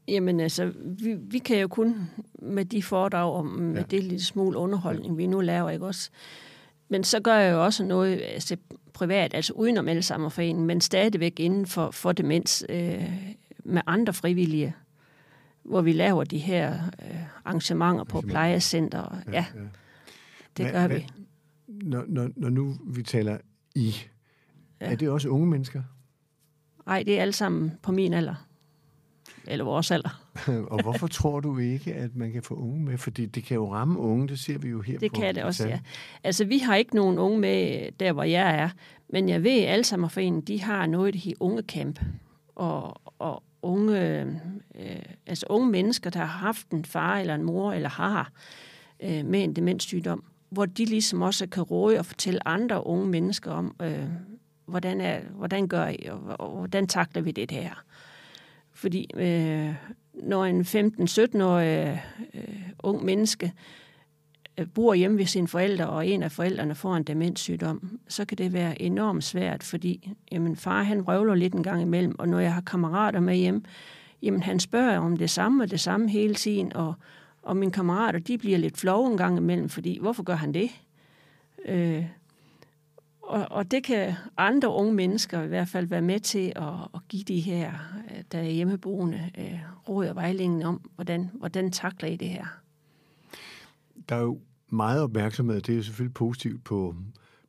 Jamen 0.08 0.40
altså, 0.40 0.74
vi, 0.86 1.14
vi 1.14 1.38
kan 1.38 1.60
jo 1.60 1.68
kun 1.68 2.10
med 2.42 2.66
de 2.66 2.84
foredrag 2.84 3.34
om 3.34 3.46
med 3.46 3.76
ja. 3.76 3.86
det 3.92 4.04
lille 4.04 4.24
smule 4.24 4.58
underholdning, 4.58 5.14
ja. 5.14 5.18
vi 5.18 5.28
nu 5.28 5.42
laver, 5.42 5.70
ikke 5.70 5.86
også? 5.86 6.10
Men 6.90 7.04
så 7.04 7.20
gør 7.20 7.36
jeg 7.36 7.54
jo 7.54 7.66
også 7.66 7.84
noget 7.84 8.22
altså, 8.22 8.58
privat, 8.94 9.34
altså 9.34 9.54
udenom 9.54 9.88
Alzheimerforeningen, 9.88 10.66
men 10.66 10.82
stadigvæk 10.82 11.40
inden 11.40 11.66
for, 11.66 11.92
for 11.92 12.12
demens 12.12 12.66
øh, 12.70 13.10
med 13.64 13.82
andre 13.88 14.14
frivillige, 14.14 14.76
hvor 15.64 15.82
vi 15.82 15.94
laver 15.94 16.24
de 16.24 16.38
her 16.38 16.74
øh, 17.04 17.18
arrangementer 17.46 18.04
på 18.04 18.22
plejecenter. 18.22 19.18
Ja, 19.28 19.34
ja. 19.34 19.62
det 20.58 20.72
gør 20.72 20.88
hvad, 20.88 20.98
vi 20.98 21.08
når, 21.68 22.06
når, 22.08 22.30
når 22.36 22.50
nu 22.50 22.76
vi 22.88 23.04
taler 23.04 23.38
I, 23.76 23.96
ja. 24.82 24.92
er 24.92 24.96
det 24.96 25.10
også 25.10 25.30
unge 25.30 25.48
mennesker? 25.48 25.84
Nej, 26.86 27.04
det 27.04 27.18
er 27.18 27.22
alle 27.22 27.34
sammen 27.34 27.72
på 27.82 27.92
min 27.92 28.14
alder. 28.14 28.46
Eller 29.48 29.66
vores 29.66 29.92
alder. 29.92 30.32
og 30.72 30.82
hvorfor 30.82 31.08
tror 31.08 31.40
du 31.40 31.58
ikke, 31.58 31.94
at 31.94 32.16
man 32.16 32.32
kan 32.32 32.44
få 32.44 32.56
unge 32.56 32.84
med? 32.86 32.98
Fordi 32.98 33.26
det 33.26 33.44
kan 33.44 33.56
jo 33.56 33.74
ramme 33.74 34.00
unge, 34.00 34.28
det 34.28 34.40
ser 34.40 34.58
vi 34.58 34.70
jo 34.70 34.82
her 34.82 35.00
Det 35.00 35.12
på 35.12 35.20
kan 35.20 35.36
det 35.36 35.44
også, 35.44 35.68
ja. 35.68 35.80
Altså, 36.24 36.46
vi 36.46 36.58
har 36.58 36.76
ikke 36.76 36.96
nogen 36.96 37.18
unge 37.18 37.40
med 37.40 37.92
der, 38.00 38.14
hvor 38.14 38.24
jeg 38.24 38.56
er. 38.56 38.70
Men 39.10 39.30
jeg 39.30 39.44
ved, 39.44 39.60
at 39.60 39.70
Alzheimerforeningen, 39.70 40.42
de 40.42 40.62
har 40.62 40.86
noget 40.86 41.16
i 41.16 41.36
unge 41.40 41.62
camp. 41.62 42.00
Og, 42.56 43.02
og 43.20 43.44
unge, 43.62 44.22
øh, 44.76 45.02
altså 45.28 45.46
unge 45.50 45.70
mennesker, 45.72 46.10
der 46.10 46.20
har 46.20 46.26
haft 46.26 46.70
en 46.70 46.86
far 46.86 47.18
eller 47.18 47.36
en 47.36 47.44
mor, 47.44 47.74
eller 47.74 47.90
har 47.90 48.32
øh, 49.04 49.26
med 49.26 49.44
en 49.44 49.56
demenssygdom 49.56 50.24
hvor 50.50 50.66
de 50.66 50.86
ligesom 50.86 51.22
også 51.22 51.48
kan 51.48 51.64
råde 51.64 52.00
og 52.00 52.06
fortælle 52.06 52.48
andre 52.48 52.88
unge 52.88 53.08
mennesker 53.08 53.52
om, 53.52 53.76
øh, 53.82 54.06
hvordan, 54.66 55.02
er, 55.02 55.20
hvordan 55.22 55.68
gør 55.68 55.88
I, 55.88 56.08
og, 56.10 56.22
og 56.40 56.58
hvordan 56.58 56.88
takler 56.88 57.22
vi 57.22 57.32
det 57.32 57.52
her. 57.52 57.84
Fordi 58.72 59.08
øh, 59.16 59.76
når 60.14 60.46
en 60.46 60.62
15-17-årig 60.62 62.04
øh, 62.34 62.70
ung 62.84 63.06
menneske 63.06 63.46
øh, 63.46 63.52
Øh, 64.60 64.68
bor 64.68 64.94
hjemme 64.94 65.18
ved 65.18 65.26
sine 65.26 65.48
forældre, 65.48 65.90
og 65.90 66.08
en 66.08 66.24
af 66.24 66.32
forældrene 66.32 66.76
får 66.76 66.96
en 66.96 67.04
demenssygdom, 67.04 68.00
så 68.08 68.26
kan 68.26 68.38
det 68.38 68.54
være 68.54 68.82
enormt 68.82 69.24
svært, 69.24 69.64
fordi 69.64 70.14
jamen, 70.32 70.56
far 70.56 70.84
han 70.84 71.02
røvler 71.02 71.36
lidt 71.36 71.54
en 71.54 71.64
gang 71.64 71.82
imellem, 71.82 72.20
og 72.20 72.30
når 72.30 72.40
jeg 72.40 72.54
har 72.54 72.62
kammerater 72.62 73.20
med 73.20 73.36
hjem, 73.36 73.64
jamen 74.22 74.44
han 74.44 74.60
spørger 74.60 74.98
om 74.98 75.18
det 75.18 75.30
samme 75.30 75.64
og 75.64 75.72
det 75.72 75.80
samme 75.80 76.10
hele 76.10 76.36
tiden, 76.36 76.74
og, 76.76 76.94
og 77.44 77.58
mine 77.58 77.72
kammerater, 77.72 78.20
de 78.20 78.38
bliver 78.38 78.58
lidt 78.58 78.78
flove 78.78 79.12
en 79.12 79.18
gang 79.18 79.38
imellem, 79.38 79.70
fordi 79.70 80.00
hvorfor 80.02 80.24
gør 80.24 80.36
han 80.36 80.54
det? 80.54 80.70
Øh, 81.66 82.06
og, 83.22 83.48
og 83.52 83.72
det 83.72 83.84
kan 83.84 84.14
andre 84.38 84.70
unge 84.70 84.94
mennesker 84.94 85.42
i 85.42 85.48
hvert 85.48 85.68
fald 85.68 85.88
være 85.88 86.02
med 86.02 86.20
til 86.20 86.54
at, 86.56 86.74
at 86.94 87.02
give 87.08 87.24
de 87.24 87.40
her, 87.40 87.72
øh, 88.12 88.24
der 88.32 88.40
er 88.40 88.50
hjemmeboende, 88.50 89.32
øh, 89.38 89.60
råd 89.90 90.08
og 90.08 90.16
vejledning 90.16 90.66
om, 90.66 90.90
hvordan, 90.96 91.32
hvordan 91.34 91.72
takler 91.72 92.10
I 92.10 92.16
det 92.16 92.30
her? 92.30 92.46
Der 94.10 94.16
er 94.16 94.22
jo 94.22 94.40
meget 94.70 95.02
opmærksomhed, 95.02 95.62
det 95.62 95.74
er 95.74 95.78
jo 95.78 95.84
selvfølgelig 95.84 96.14
positivt 96.14 96.64
på, 96.64 96.96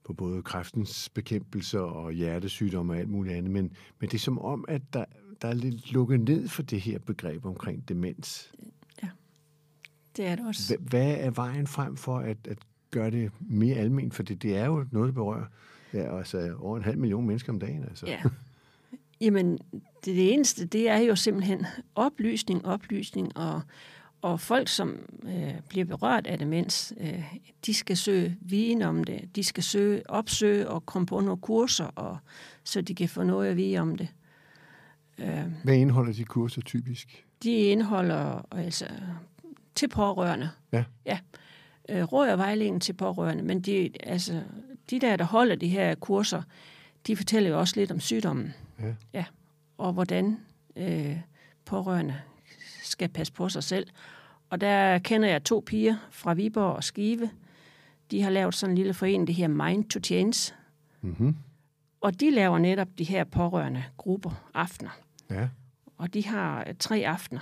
på 0.05 0.12
både 0.12 0.43
kræftens 0.43 1.09
bekæmpelse 1.09 1.81
og 1.81 2.12
hjertesygdomme 2.12 2.93
og 2.93 2.99
alt 2.99 3.09
muligt 3.09 3.37
andet, 3.37 3.53
men, 3.53 3.73
men 3.99 4.11
det 4.11 4.15
er 4.15 4.19
som 4.19 4.39
om, 4.39 4.65
at 4.69 4.83
der, 4.93 5.05
der 5.43 5.49
er 5.49 5.55
lidt 5.55 5.93
lukket 5.93 6.21
ned 6.21 6.49
for 6.49 6.62
det 6.62 6.81
her 6.81 6.99
begreb 6.99 7.47
omkring 7.47 7.89
demens. 7.89 8.53
Ja, 9.03 9.09
det 10.17 10.27
er 10.27 10.37
det 10.37 10.47
også. 10.47 10.77
Hvad 10.81 11.15
er 11.19 11.31
vejen 11.31 11.67
frem 11.67 11.97
for 11.97 12.19
at, 12.19 12.37
at 12.49 12.59
gøre 12.91 13.11
det 13.11 13.31
mere 13.41 13.77
almindeligt? 13.77 14.15
For 14.15 14.23
det, 14.23 14.43
det 14.43 14.57
er 14.57 14.67
jo 14.67 14.87
noget, 14.91 15.07
der 15.07 15.15
berører 15.15 15.47
ja, 15.95 16.19
altså 16.19 16.55
over 16.59 16.77
en 16.77 16.83
halv 16.83 16.99
million 16.99 17.27
mennesker 17.27 17.53
om 17.53 17.61
dagen. 17.61 17.83
Altså. 17.83 18.07
Ja. 18.07 18.23
Jamen, 19.21 19.59
det, 19.73 20.17
det 20.17 20.33
eneste, 20.33 20.65
det 20.65 20.89
er 20.89 20.99
jo 20.99 21.17
simpelthen 21.17 21.67
oplysning, 21.95 22.67
oplysning, 22.67 23.37
og, 23.37 23.61
og 24.23 24.41
folk, 24.41 24.69
som 24.69 24.99
øh, 25.23 25.55
bliver 25.69 25.85
berørt 25.85 26.27
af 26.27 26.39
demens, 26.39 26.93
øh, 27.00 27.25
de 27.67 27.75
skal 27.75 27.97
søge 27.97 28.37
viden 28.41 28.83
om 28.83 29.05
det. 29.05 29.37
De 29.37 29.45
skal 29.45 29.62
søge, 29.62 30.11
opsøge 30.11 30.69
og 30.69 30.87
komme 30.87 31.07
på 31.07 31.21
nogle 31.21 31.41
kurser, 31.41 31.85
og, 31.85 32.19
så 32.65 32.81
de 32.81 32.95
kan 32.95 33.09
få 33.09 33.23
noget 33.23 33.50
at 33.50 33.57
vide 33.57 33.79
om 33.79 33.97
det. 33.97 34.09
Øh, 35.19 35.45
Hvad 35.65 35.75
indeholder 35.75 36.12
de 36.12 36.25
kurser 36.25 36.62
typisk? 36.62 37.27
De 37.43 37.50
indeholder 37.53 38.47
altså 38.50 38.87
til 39.75 39.89
pårørende. 39.89 40.50
Ja. 40.73 40.85
Ja. 41.07 41.19
Øh, 41.89 42.05
råd 42.05 42.29
og 42.29 42.39
vejledning 42.39 42.83
til 42.83 42.93
pårørende, 42.93 43.43
men 43.43 43.61
de, 43.61 43.91
altså, 44.03 44.43
de 44.91 45.00
der, 45.00 45.17
der 45.17 45.25
holder 45.25 45.55
de 45.55 45.69
her 45.69 45.95
kurser, 45.95 46.43
de 47.07 47.17
fortæller 47.17 47.50
jo 47.50 47.59
også 47.59 47.75
lidt 47.77 47.91
om 47.91 48.00
sygdommen. 48.00 48.55
Ja. 48.81 48.95
ja 49.15 49.25
og 49.79 49.93
hvordan 49.93 50.39
øh, 50.77 51.17
pårørende 51.65 52.21
skal 52.90 53.09
passe 53.09 53.32
på 53.32 53.49
sig 53.49 53.62
selv. 53.62 53.87
Og 54.50 54.61
der 54.61 54.99
kender 54.99 55.28
jeg 55.28 55.44
to 55.44 55.62
piger 55.66 55.97
fra 56.11 56.35
Viborg 56.35 56.76
og 56.76 56.85
Skive. 56.85 57.30
De 58.11 58.23
har 58.23 58.30
lavet 58.30 58.54
sådan 58.54 58.70
en 58.70 58.78
lille 58.78 58.94
forening, 58.94 59.26
det 59.26 59.35
her 59.35 59.49
Mind 59.49 59.85
to 59.85 60.00
Change. 60.00 60.54
Mm-hmm. 61.00 61.37
Og 62.00 62.20
de 62.20 62.30
laver 62.30 62.59
netop 62.59 62.88
de 62.99 63.04
her 63.04 63.25
pårørende 63.25 63.85
grupper 63.97 64.50
aftener. 64.54 64.90
Ja. 65.30 65.49
Og 65.97 66.14
de 66.14 66.26
har 66.26 66.66
tre 66.78 66.97
aftener, 67.06 67.40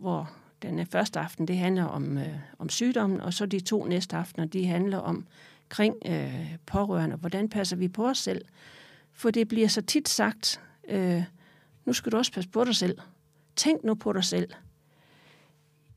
hvor 0.00 0.30
den 0.62 0.86
første 0.86 1.20
aften, 1.20 1.48
det 1.48 1.58
handler 1.58 1.84
om, 1.84 2.18
øh, 2.18 2.34
om 2.58 2.68
sygdommen, 2.68 3.20
og 3.20 3.34
så 3.34 3.46
de 3.46 3.60
to 3.60 3.84
næste 3.84 4.16
aftener, 4.16 4.46
de 4.46 4.66
handler 4.66 4.98
om 4.98 5.26
kring 5.68 5.96
øh, 6.06 6.56
pårørende. 6.66 7.16
Hvordan 7.16 7.48
passer 7.48 7.76
vi 7.76 7.88
på 7.88 8.08
os 8.08 8.18
selv? 8.18 8.44
For 9.12 9.30
det 9.30 9.48
bliver 9.48 9.68
så 9.68 9.82
tit 9.82 10.08
sagt, 10.08 10.60
øh, 10.88 11.22
nu 11.84 11.92
skal 11.92 12.12
du 12.12 12.16
også 12.16 12.32
passe 12.32 12.50
på 12.50 12.64
dig 12.64 12.74
selv. 12.74 12.98
Tænk 13.56 13.84
nu 13.84 13.94
på 13.94 14.12
dig 14.12 14.24
selv. 14.24 14.50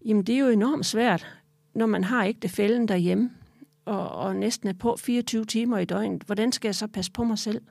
Jamen, 0.06 0.24
det 0.24 0.36
er 0.36 0.40
jo 0.40 0.48
enormt 0.48 0.86
svært, 0.86 1.28
når 1.74 1.86
man 1.86 2.04
har 2.04 2.24
ikke 2.24 2.40
det 2.40 2.52
fælden 2.52 2.88
derhjemme, 2.88 3.30
og, 3.86 4.10
og 4.10 4.36
næsten 4.36 4.70
er 4.70 4.74
på 4.74 4.96
24 5.00 5.46
timer 5.46 5.78
i 5.78 5.86
døgnet. 5.86 6.24
Hvordan 6.24 6.52
skal 6.52 6.68
jeg 6.68 6.76
så 6.76 6.88
passe 6.88 7.12
på 7.12 7.24
mig 7.24 7.40
selv? 7.40 7.62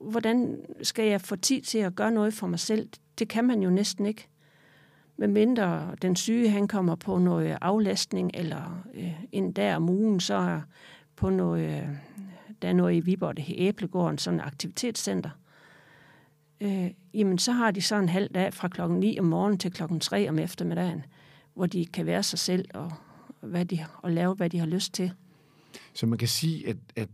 Hvordan 0.00 0.60
skal 0.82 1.04
jeg 1.04 1.20
få 1.20 1.36
tid 1.36 1.60
til 1.62 1.78
at 1.78 1.94
gøre 1.94 2.10
noget 2.10 2.34
for 2.34 2.46
mig 2.46 2.58
selv? 2.58 2.88
Det 3.18 3.28
kan 3.28 3.44
man 3.44 3.62
jo 3.62 3.70
næsten 3.70 4.06
ikke. 4.06 4.28
Med 5.16 5.28
mindre 5.28 5.94
den 6.02 6.16
syge, 6.16 6.50
han 6.50 6.68
kommer 6.68 6.94
på 6.94 7.18
noget 7.18 7.58
aflastning, 7.60 8.30
eller 8.34 8.84
øh, 8.94 9.12
en 9.32 9.52
der 9.52 9.76
om 9.76 9.88
ugen, 9.88 10.20
så 10.20 10.34
er 10.34 10.60
på 11.16 11.30
noget, 11.30 11.64
øh, 11.64 11.88
der 12.62 12.68
er 12.68 12.72
noget 12.72 12.94
i 12.96 13.00
Viborg, 13.00 13.36
det 13.36 13.44
Æblegården, 13.48 14.18
sådan 14.18 14.40
et 14.40 14.44
aktivitetscenter. 14.46 15.30
Øh, 16.60 16.90
jamen, 17.14 17.38
så 17.38 17.52
har 17.52 17.70
de 17.70 17.82
så 17.82 17.96
en 17.96 18.08
halv 18.08 18.28
dag 18.34 18.54
fra 18.54 18.68
klokken 18.68 19.00
9 19.00 19.18
om 19.18 19.24
morgenen 19.24 19.58
til 19.58 19.72
klokken 19.72 20.00
3 20.00 20.28
om 20.28 20.38
eftermiddagen, 20.38 21.04
hvor 21.54 21.66
de 21.66 21.86
kan 21.86 22.06
være 22.06 22.22
sig 22.22 22.38
selv 22.38 22.68
og, 22.74 22.92
hvad 23.40 23.64
de, 23.64 23.84
og 24.02 24.12
lave, 24.12 24.34
hvad 24.34 24.50
de 24.50 24.58
har 24.58 24.66
lyst 24.66 24.94
til. 24.94 25.12
Så 25.94 26.06
man 26.06 26.18
kan 26.18 26.28
sige, 26.28 26.68
at, 26.68 26.76
at 26.96 27.08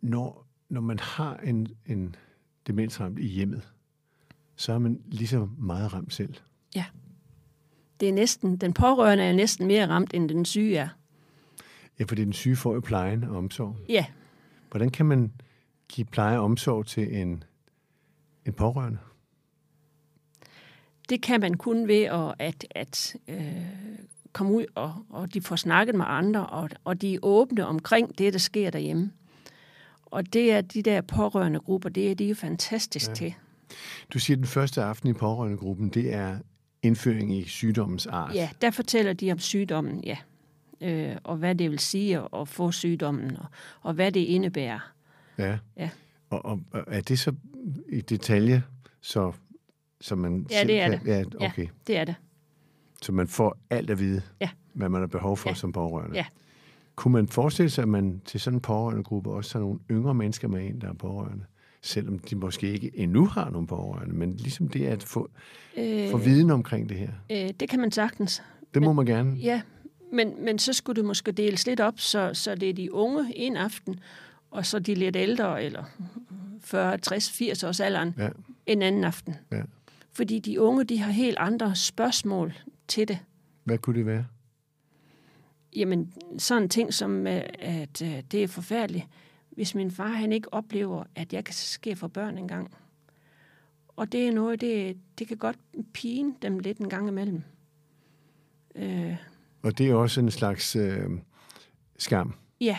når, 0.00 0.46
når 0.68 0.80
man 0.80 0.98
har 0.98 1.36
en, 1.36 1.68
en 1.86 2.14
demensramt 2.66 3.18
i 3.18 3.26
hjemmet, 3.26 3.68
så 4.56 4.72
er 4.72 4.78
man 4.78 5.00
lige 5.06 5.28
så 5.28 5.48
meget 5.58 5.92
ramt 5.94 6.14
selv. 6.14 6.34
Ja 6.74 6.84
det 8.00 8.08
er 8.08 8.12
næsten, 8.12 8.56
den 8.56 8.72
pårørende 8.72 9.24
er 9.24 9.32
næsten 9.32 9.66
mere 9.66 9.86
ramt, 9.86 10.14
end 10.14 10.28
den 10.28 10.44
syge 10.44 10.76
er. 10.76 10.88
Ja, 11.98 12.04
fordi 12.04 12.24
den 12.24 12.32
syge 12.32 12.56
får 12.56 12.74
jo 12.74 12.80
plejen 12.80 13.24
og 13.24 13.36
omsorg. 13.36 13.76
Ja. 13.88 14.04
Hvordan 14.70 14.90
kan 14.90 15.06
man 15.06 15.32
give 15.88 16.04
pleje 16.04 16.38
og 16.38 16.44
omsorg 16.44 16.86
til 16.86 17.16
en, 17.16 17.44
en 18.46 18.52
pårørende? 18.52 18.98
Det 21.08 21.22
kan 21.22 21.40
man 21.40 21.54
kun 21.54 21.88
ved 21.88 22.02
at, 22.02 22.34
at, 22.38 22.66
at 22.70 23.16
øh, 23.28 23.66
komme 24.32 24.52
ud, 24.52 24.64
og, 24.74 24.94
og 25.10 25.34
de 25.34 25.40
får 25.40 25.56
snakket 25.56 25.94
med 25.94 26.04
andre, 26.08 26.46
og, 26.46 26.70
og 26.84 27.00
de 27.00 27.14
er 27.14 27.18
åbne 27.22 27.66
omkring 27.66 28.18
det, 28.18 28.32
der 28.32 28.38
sker 28.38 28.70
derhjemme. 28.70 29.12
Og 30.06 30.32
det 30.32 30.52
er 30.52 30.60
de 30.60 30.82
der 30.82 31.00
pårørende 31.00 31.60
grupper, 31.60 31.88
det 31.88 32.10
er 32.10 32.14
de 32.14 32.24
jo 32.24 32.34
fantastisk 32.34 33.08
ja. 33.08 33.14
til. 33.14 33.34
Du 34.12 34.18
siger, 34.18 34.34
at 34.36 34.38
den 34.38 34.46
første 34.46 34.82
aften 34.82 35.08
i 35.08 35.12
pårørende 35.12 35.56
gruppen, 35.56 35.88
det 35.88 36.14
er 36.14 36.38
indføring 36.82 37.38
i 37.38 37.44
sygdommens 37.44 38.06
art. 38.06 38.34
Ja, 38.34 38.50
der 38.60 38.70
fortæller 38.70 39.12
de 39.12 39.32
om 39.32 39.38
sygdommen, 39.38 40.04
ja. 40.04 40.16
Øh, 40.80 41.16
og 41.24 41.36
hvad 41.36 41.54
det 41.54 41.70
vil 41.70 41.78
sige 41.78 42.20
at 42.36 42.48
få 42.48 42.72
sygdommen, 42.72 43.36
og, 43.36 43.46
og 43.80 43.94
hvad 43.94 44.12
det 44.12 44.20
indebærer. 44.20 44.92
Ja. 45.38 45.58
ja. 45.76 45.90
Og, 46.30 46.44
og 46.44 46.60
er 46.86 47.00
det 47.00 47.18
så 47.18 47.32
i 47.88 48.00
detalje, 48.00 48.62
så, 49.00 49.32
så 50.00 50.16
man 50.16 50.46
Ja, 50.50 50.64
det 50.64 50.80
er 50.80 50.88
kan, 50.88 51.00
det. 51.00 51.06
Ja, 51.06 51.46
okay. 51.46 51.62
Ja, 51.62 51.68
det 51.86 51.96
er 51.96 52.04
det. 52.04 52.14
Så 53.02 53.12
man 53.12 53.28
får 53.28 53.58
alt 53.70 53.90
at 53.90 53.98
vide, 53.98 54.22
ja. 54.40 54.48
hvad 54.72 54.88
man 54.88 55.00
har 55.00 55.06
behov 55.06 55.36
for 55.36 55.48
ja. 55.48 55.54
som 55.54 55.72
pårørende. 55.72 56.16
Ja. 56.16 56.26
Kunne 56.96 57.12
man 57.12 57.28
forestille 57.28 57.70
sig, 57.70 57.82
at 57.82 57.88
man 57.88 58.22
til 58.24 58.40
sådan 58.40 58.56
en 58.56 58.60
pårørende 58.60 59.02
gruppe 59.02 59.30
også 59.30 59.50
tager 59.50 59.62
nogle 59.62 59.78
yngre 59.90 60.14
mennesker 60.14 60.48
med 60.48 60.64
ind, 60.64 60.80
der 60.80 60.88
er 60.88 60.92
pårørende? 60.92 61.44
selvom 61.86 62.18
de 62.18 62.36
måske 62.36 62.72
ikke 62.72 62.90
endnu 62.94 63.26
har 63.26 63.50
nogen 63.50 63.66
pårørende, 63.66 64.14
men 64.14 64.32
ligesom 64.32 64.68
det 64.68 64.86
at 64.86 65.02
få, 65.02 65.30
øh, 65.76 66.10
få 66.10 66.16
viden 66.16 66.50
omkring 66.50 66.88
det 66.88 66.96
her. 66.96 67.10
Øh, 67.30 67.50
det 67.60 67.68
kan 67.68 67.80
man 67.80 67.92
sagtens. 67.92 68.42
Det 68.74 68.82
må 68.82 68.88
men, 68.92 68.96
man 68.96 69.06
gerne. 69.06 69.36
Ja, 69.36 69.60
men, 70.12 70.44
men 70.44 70.58
så 70.58 70.72
skulle 70.72 70.96
det 70.96 71.04
måske 71.04 71.32
deles 71.32 71.66
lidt 71.66 71.80
op, 71.80 72.00
så, 72.00 72.30
så 72.34 72.54
det 72.54 72.68
er 72.70 72.74
de 72.74 72.94
unge 72.94 73.36
en 73.36 73.56
aften, 73.56 74.00
og 74.50 74.66
så 74.66 74.78
de 74.78 74.94
lidt 74.94 75.16
ældre, 75.16 75.64
eller 75.64 75.84
40, 76.66 76.98
60, 76.98 77.30
80 77.30 77.64
års 77.64 77.80
alderen, 77.80 78.14
ja. 78.18 78.28
en 78.66 78.82
anden 78.82 79.04
aften. 79.04 79.34
Ja. 79.52 79.62
Fordi 80.12 80.38
de 80.38 80.60
unge, 80.60 80.84
de 80.84 80.98
har 80.98 81.12
helt 81.12 81.36
andre 81.38 81.76
spørgsmål 81.76 82.54
til 82.88 83.08
det. 83.08 83.18
Hvad 83.64 83.78
kunne 83.78 83.98
det 83.98 84.06
være? 84.06 84.26
Jamen, 85.76 86.12
sådan 86.38 86.62
en 86.62 86.68
ting 86.68 86.94
som, 86.94 87.26
øh, 87.26 87.42
at 87.58 88.02
øh, 88.02 88.22
det 88.32 88.42
er 88.42 88.48
forfærdeligt 88.48 89.06
hvis 89.56 89.74
min 89.74 89.90
far 89.90 90.08
han 90.08 90.32
ikke 90.32 90.54
oplever, 90.54 91.04
at 91.14 91.32
jeg 91.32 91.44
kan 91.44 91.54
ske 91.54 91.96
for 91.96 92.08
børn 92.08 92.38
engang. 92.38 92.70
Og 93.88 94.12
det 94.12 94.28
er 94.28 94.32
noget, 94.32 94.60
det, 94.60 94.96
det 95.18 95.28
kan 95.28 95.36
godt 95.36 95.56
pine 95.92 96.34
dem 96.42 96.58
lidt 96.58 96.78
en 96.78 96.88
gang 96.88 97.08
imellem. 97.08 97.42
Øh. 98.74 99.16
Og 99.62 99.78
det 99.78 99.90
er 99.90 99.94
også 99.94 100.20
en 100.20 100.30
slags 100.30 100.76
øh, 100.76 101.10
skam? 101.98 102.34
Ja, 102.60 102.78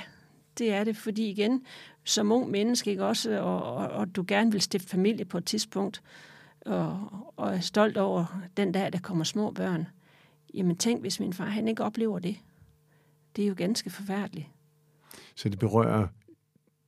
det 0.58 0.74
er 0.74 0.84
det, 0.84 0.98
fordi 0.98 1.30
igen, 1.30 1.66
som 2.04 2.32
ung 2.32 2.52
menneske, 2.52 2.92
ikke 2.92 3.06
også, 3.06 3.42
og, 3.42 3.64
og, 3.64 3.88
og 3.88 4.16
du 4.16 4.26
gerne 4.28 4.52
vil 4.52 4.62
stifte 4.62 4.90
familie 4.90 5.26
på 5.26 5.38
et 5.38 5.46
tidspunkt, 5.46 6.02
og, 6.62 7.10
og 7.38 7.56
er 7.56 7.60
stolt 7.60 7.98
over 7.98 8.42
den 8.58 8.72
dag, 8.72 8.94
der 8.94 9.00
kommer 9.00 9.24
små 9.24 9.52
børn. 9.52 9.88
Jamen 10.54 10.78
tænk, 10.78 11.02
hvis 11.02 11.20
min 11.20 11.34
far 11.34 11.46
han 11.46 11.68
ikke 11.68 11.84
oplever 11.84 12.20
det. 12.20 12.38
Det 13.36 13.44
er 13.44 13.48
jo 13.48 13.54
ganske 13.58 13.90
forfærdeligt. 13.90 14.48
Så 15.36 15.50
det 15.50 15.60
berører 15.60 16.08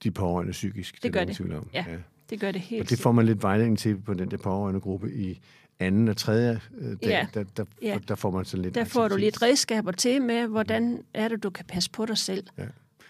de 0.03 0.11
pårørende 0.11 0.51
psykisk. 0.51 1.03
Det 1.03 1.13
gør 1.13 1.23
det. 1.23 1.41
Om. 1.41 1.69
Ja, 1.73 1.85
ja, 1.89 1.97
det 2.29 2.39
gør 2.39 2.51
det 2.51 2.61
helt 2.61 2.81
Og 2.81 2.89
det 2.89 2.99
får 2.99 3.11
man 3.11 3.25
lidt 3.25 3.43
vejledning 3.43 3.79
til 3.79 3.97
på 3.97 4.13
den 4.13 4.31
der 4.31 4.37
pårørende 4.37 4.79
gruppe 4.79 5.13
i 5.13 5.39
anden 5.79 6.07
og 6.07 6.17
tredje 6.17 6.61
øh, 6.77 6.89
dag. 6.89 6.97
Ja. 7.03 7.27
Der, 7.33 7.43
der, 7.43 7.65
ja. 7.81 7.99
der 8.07 8.15
får 8.15 8.31
man 8.31 8.45
så 8.45 8.57
lidt 8.57 8.75
Der 8.75 8.83
får 8.83 9.07
du 9.07 9.15
lidt 9.15 9.41
redskaber 9.41 9.91
til 9.91 10.21
med, 10.21 10.47
hvordan 10.47 11.03
er 11.13 11.27
det, 11.27 11.43
du 11.43 11.49
kan 11.49 11.65
passe 11.65 11.91
på 11.91 12.05
dig 12.05 12.17
selv. 12.17 12.47
Ja. 12.57 12.65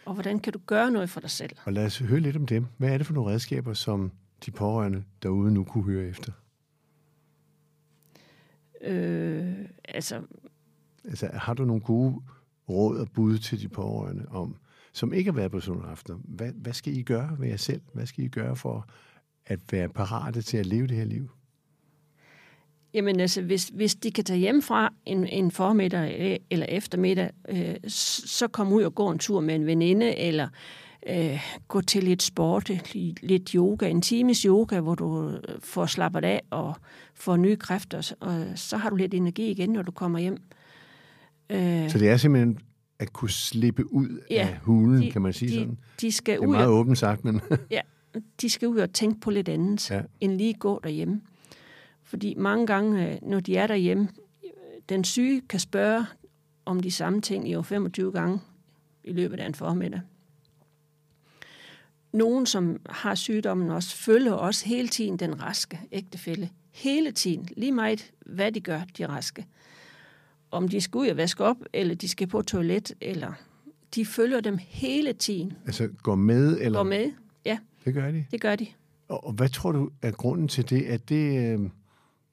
Og 0.06 0.13
hvordan 0.13 0.39
kan 0.39 0.53
du 0.53 0.60
gøre 0.65 0.91
noget 0.91 1.10
for 1.10 1.20
dig 1.20 1.29
selv. 1.29 1.51
Og 1.65 1.74
lad 1.74 1.86
os 1.86 1.98
høre 1.98 2.20
lidt 2.20 2.36
om 2.36 2.46
dem. 2.46 2.65
Hvad 2.77 2.89
er 2.89 2.98
det 2.98 3.08
for 3.08 3.13
nogle 3.13 3.32
redskaber, 3.34 3.74
som 3.74 4.12
de 4.46 4.51
pårørende 4.51 5.03
derude 5.24 5.53
nu 5.53 5.63
kunne 5.63 5.84
høre 5.84 6.08
efter? 6.08 6.32
Øh, 8.82 9.56
altså... 9.84 10.22
Altså, 11.06 11.29
har 11.34 11.53
du 11.53 11.65
nogle 11.65 11.82
gode 11.82 12.22
råd 12.70 12.98
og 12.98 13.12
bud 13.12 13.38
til 13.38 13.62
de 13.62 13.70
pårørende 13.70 14.25
om, 14.29 14.56
som 14.94 15.13
ikke 15.13 15.32
har 15.32 15.36
været 15.36 15.51
på 15.51 15.60
sådan 15.60 15.82
aften. 15.82 16.22
Hvad, 16.24 16.51
hvad 16.51 16.74
skal 16.74 16.98
I 16.98 17.01
gøre 17.01 17.36
ved 17.39 17.48
jer 17.48 17.58
selv? 17.58 17.82
Hvad 17.94 18.06
skal 18.06 18.24
I 18.24 18.27
gøre 18.27 18.56
for 18.56 18.88
at 19.46 19.60
være 19.72 19.89
parate 19.89 20.41
til 20.41 20.58
at 20.58 20.65
leve 20.65 20.88
det 20.88 20.98
her 20.98 21.06
liv? 21.06 21.29
Jamen 22.93 23.19
altså, 23.19 23.41
hvis, 23.41 23.67
hvis 23.74 23.96
de 23.96 24.12
kan 24.12 24.24
tage 24.24 24.39
hjem 24.39 24.62
fra 24.62 24.93
en, 25.05 25.27
en 25.27 25.51
formiddag 25.51 26.39
eller 26.50 26.65
eftermiddag, 26.65 27.29
øh, 27.50 27.75
så 27.88 28.48
kom 28.48 28.74
ud 28.74 28.84
og 28.84 28.96
gå 28.96 29.10
en 29.10 29.19
tur 29.19 29.39
med 29.39 29.55
en 29.55 29.65
veninde, 29.65 30.17
eller 30.17 30.48
øh, 31.10 31.39
gå 31.67 31.81
til 31.81 32.03
lidt 32.03 32.24
sport, 32.24 32.72
lidt 33.22 33.50
yoga, 33.51 33.89
en 33.89 34.01
times 34.01 34.41
yoga, 34.41 34.79
hvor 34.79 34.96
du 34.96 35.38
får 35.60 35.86
slappet 35.86 36.25
af 36.25 36.41
og 36.50 36.75
får 37.13 37.38
nye 37.38 37.55
kræfter, 37.55 38.13
og 38.19 38.46
så 38.55 38.77
har 38.77 38.89
du 38.89 38.96
lidt 38.96 39.13
energi 39.13 39.51
igen, 39.51 39.69
når 39.69 39.81
du 39.81 39.91
kommer 39.91 40.19
hjem. 40.19 40.38
Øh, 41.50 41.89
så 41.89 42.00
det 42.00 42.10
er 42.10 42.17
simpelthen 42.17 42.60
at 43.00 43.13
kunne 43.13 43.29
slippe 43.29 43.93
ud 43.93 44.22
ja, 44.29 44.48
af 44.48 44.58
hulen, 44.62 45.01
de, 45.01 45.12
kan 45.12 45.22
man 45.22 45.34
sige 45.34 45.51
de, 45.51 45.55
sådan? 45.55 45.77
De 46.01 46.12
skal 46.12 46.38
det 46.38 46.43
er 46.43 46.48
meget 46.48 46.67
åbent 46.67 46.98
sagt, 46.98 47.25
men... 47.25 47.41
ja, 47.72 47.81
de 48.41 48.50
skal 48.50 48.67
ud 48.67 48.77
og 48.77 48.93
tænke 48.93 49.19
på 49.19 49.31
lidt 49.31 49.50
andet, 49.50 49.91
ja. 49.91 50.01
end 50.22 50.38
lige 50.38 50.53
gå 50.53 50.79
derhjemme. 50.84 51.22
Fordi 52.10 52.34
mange 52.38 52.68
gange, 52.68 53.08
øh, 53.08 53.18
når 53.22 53.39
de 53.39 53.58
er 53.58 53.68
derhjemme, 53.68 54.10
den 54.89 55.04
syge 55.04 55.42
kan 55.50 55.60
spørge 55.60 56.06
om 56.66 56.80
de 56.80 56.92
samme 56.92 57.22
ting 57.22 57.50
i 57.50 57.56
over 57.56 57.63
25 57.63 58.12
gange 58.12 58.39
i 59.04 59.12
løbet 59.12 59.39
af 59.39 59.46
en 59.46 59.56
formiddag. 59.56 60.01
Nogen, 62.12 62.46
som 62.46 62.80
har 62.89 63.16
sygdommen 63.16 63.70
også, 63.70 63.96
følger 63.96 64.34
også 64.34 64.66
hele 64.66 64.88
tiden 64.88 65.18
den 65.18 65.42
raske 65.42 65.80
ægtefælle. 65.92 66.50
Hele 66.72 67.12
tiden. 67.12 67.50
Lige 67.58 67.72
meget, 67.72 68.12
hvad 68.25 68.51
de 68.51 68.60
gør, 68.60 68.82
de 68.98 69.06
raske. 69.06 69.46
Om 70.51 70.68
de 70.68 70.82
skal 70.82 70.98
ud 70.98 71.08
og 71.08 71.18
vaske 71.18 71.44
op, 71.44 71.58
eller 71.74 71.96
de 71.96 72.08
skal 72.08 72.28
på 72.28 72.42
toilet, 72.42 72.94
eller 73.01 73.34
de 73.96 74.06
følger 74.06 74.42
dem 74.42 74.58
hele 74.68 75.13
tiden. 75.13 75.54
Altså 75.66 75.88
går 76.04 76.16
med? 76.16 76.58
Eller? 76.62 76.80
Går 76.80 76.84
med, 76.84 77.12
ja. 77.46 77.58
Det 77.86 77.94
gør 77.94 78.12
de? 78.12 78.25
Det 78.32 78.42
gør 78.42 78.56
de. 78.56 78.68
Og, 79.08 79.24
og 79.24 79.34
hvad 79.34 79.50
tror 79.50 79.72
du 79.72 79.89
er 80.01 80.12
grunden 80.12 80.48
til 80.48 80.70
det? 80.70 80.94
Er 80.94 80.98
det 80.98 81.54
øh, 81.54 81.70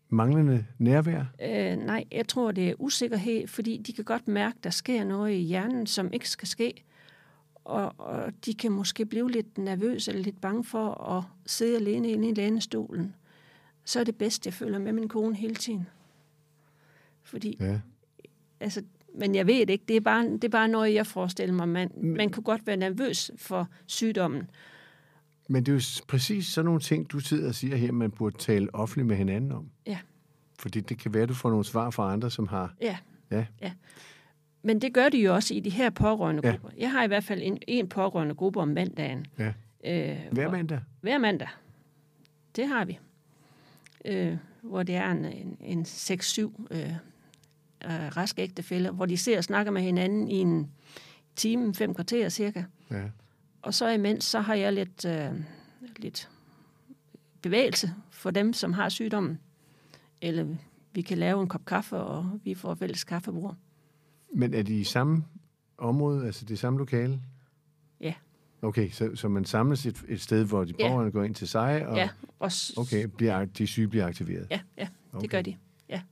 manglende 0.09 0.67
nærvær? 0.79 1.25
Øh, 1.43 1.77
nej, 1.77 2.05
jeg 2.13 2.29
tror, 2.29 2.53
det 2.53 2.69
er 2.69 2.75
usikkerhed, 2.79 3.47
fordi 3.47 3.77
de 3.77 3.93
kan 3.93 4.05
godt 4.05 4.29
mærke, 4.29 4.59
der 4.65 4.71
sker 4.71 5.05
noget 5.05 5.33
i 5.33 5.41
hjernen, 5.41 5.87
som 5.87 6.13
ikke 6.13 6.31
skal 6.31 6.49
ske. 6.49 6.85
Og, 7.65 7.95
og 7.99 8.33
de 8.47 8.55
kan 8.55 8.73
måske 8.73 9.07
blive 9.07 9.31
lidt 9.31 9.59
nervøse 9.59 10.11
eller 10.11 10.25
lidt 10.25 10.41
bange 10.41 10.65
for 10.65 11.17
at 11.17 11.25
sidde 11.47 11.77
alene 11.77 12.11
inde 12.11 12.29
i 12.29 12.35
lænestolen. 12.35 13.15
Så 13.85 14.01
er 14.01 14.05
det 14.05 14.17
bedst, 14.17 14.47
jeg 14.47 14.55
følger 14.55 14.79
med 14.79 14.93
min 14.93 15.09
kone 15.09 15.37
hele 15.37 15.55
tiden. 15.55 15.87
Fordi, 17.23 17.57
ja. 17.61 17.81
altså, 18.61 18.83
men 19.15 19.35
jeg 19.35 19.47
ved 19.47 19.61
det 19.61 19.71
ikke. 19.71 19.85
Det 19.89 19.97
er 19.97 20.01
bare, 20.01 20.25
det 20.25 20.45
er 20.45 20.49
bare 20.49 20.69
noget, 20.69 20.95
jeg 20.95 21.07
forestiller 21.07 21.55
mig. 21.55 21.69
Man, 21.69 21.91
man 21.97 22.31
kan 22.31 22.43
godt 22.43 22.67
være 22.67 22.77
nervøs 22.77 23.31
for 23.37 23.69
sygdommen. 23.87 24.51
Men 25.49 25.67
det 25.67 25.73
er 25.73 25.77
jo 25.77 26.05
præcis 26.09 26.47
sådan 26.47 26.65
nogle 26.65 26.81
ting, 26.81 27.13
du 27.13 27.21
sidder 27.21 27.49
og 27.49 27.55
siger 27.55 27.77
her, 27.77 27.93
man 27.93 28.11
burde 28.11 28.37
tale 28.37 28.75
offentligt 28.75 29.07
med 29.07 29.17
hinanden 29.17 29.53
om. 29.53 29.71
Ja. 29.87 29.99
Fordi 30.59 30.81
det 30.81 30.99
kan 30.99 31.15
være, 31.15 31.23
at 31.23 31.29
du 31.29 31.35
får 31.35 31.51
nogle 31.51 31.65
svar 31.65 31.91
fra 31.91 32.13
andre, 32.13 32.31
som 32.31 32.49
har... 32.49 32.75
Ja. 32.81 32.97
Ja. 33.31 33.47
ja. 33.63 33.73
Men 34.63 34.81
det 34.81 34.95
gør 34.95 35.09
de 35.09 35.19
jo 35.19 35.35
også 35.35 35.55
i 35.55 35.61
de 35.61 35.71
her 35.71 35.91
pårørende 35.91 36.43
grupper. 36.43 36.69
Ja. 36.77 36.81
Jeg 36.83 36.91
har 36.91 37.05
i 37.05 37.07
hvert 37.07 37.25
fald 37.25 37.41
en, 37.43 37.59
en 37.69 37.89
pårørende 37.89 38.35
gruppe 38.35 38.61
om 38.61 38.69
mandagen. 38.69 39.27
Ja. 39.39 39.53
Øh, 39.85 40.19
hver 40.33 40.51
mandag? 40.51 40.81
Hver 41.01 41.19
mandag. 41.19 41.49
Det 42.57 42.69
har 42.69 42.85
vi. 42.85 42.99
Øh, 44.05 44.37
hvor 44.63 44.83
det 44.83 44.95
er 44.95 45.11
en, 45.11 45.25
en, 45.25 45.57
en 45.61 45.83
6-7 45.83 46.41
øh, 46.71 46.93
øh, 47.85 48.17
raske 48.17 48.43
ægtefælder, 48.43 48.91
hvor 48.91 49.07
de 49.07 49.17
ser 49.17 49.39
og 49.39 49.45
snakker 49.45 49.73
med 49.73 49.83
hinanden 49.83 50.29
i 50.29 50.35
en 50.35 50.71
time, 51.37 51.75
fem 51.75 51.95
kvarter 51.95 52.29
cirka. 52.29 52.65
Ja. 52.91 53.03
Og 53.67 53.75
så 53.75 53.89
imens, 53.89 54.25
så 54.25 54.41
har 54.41 54.55
jeg 54.55 54.73
lidt, 54.73 55.05
øh, 55.05 55.33
lidt 55.97 56.31
bevægelse 57.43 57.95
for 58.11 58.31
dem, 58.31 58.53
som 58.53 58.73
har 58.73 58.89
sygdommen. 58.89 59.39
Eller 60.23 60.47
vi 60.93 61.03
kan 61.03 61.19
lave 61.19 61.43
en 61.43 61.49
kop 61.49 61.65
kaffe, 61.65 61.97
og 61.97 62.41
vi 62.45 62.55
får 62.55 62.75
fælles 62.75 63.05
kaffebord. 63.05 63.57
Men 64.35 64.55
er 64.55 64.63
de 64.63 64.81
i 64.81 64.85
samme 64.85 65.25
område, 65.79 66.27
altså 66.27 66.45
det 66.45 66.59
samme 66.59 66.79
lokale? 66.79 67.21
Ja. 68.01 68.15
Okay, 68.63 68.91
så, 68.91 69.11
så 69.15 69.29
man 69.29 69.45
samles 69.45 69.87
et, 69.87 70.05
et 70.09 70.21
sted, 70.21 70.45
hvor 70.45 70.65
de 70.65 70.75
ja. 70.79 71.09
går 71.09 71.23
ind 71.23 71.35
til 71.35 71.49
sig, 71.49 71.87
og, 71.87 71.97
ja, 71.97 72.09
og 72.39 72.51
okay, 72.77 73.05
bliver, 73.05 73.45
de 73.45 73.67
syge 73.67 73.89
bliver 73.89 74.07
aktiveret? 74.07 74.47
Ja, 74.51 74.61
ja 74.79 74.89
det 75.13 75.15
okay. 75.15 75.29
gør 75.29 75.43
de. 75.43 75.57
Ja. 75.89 76.03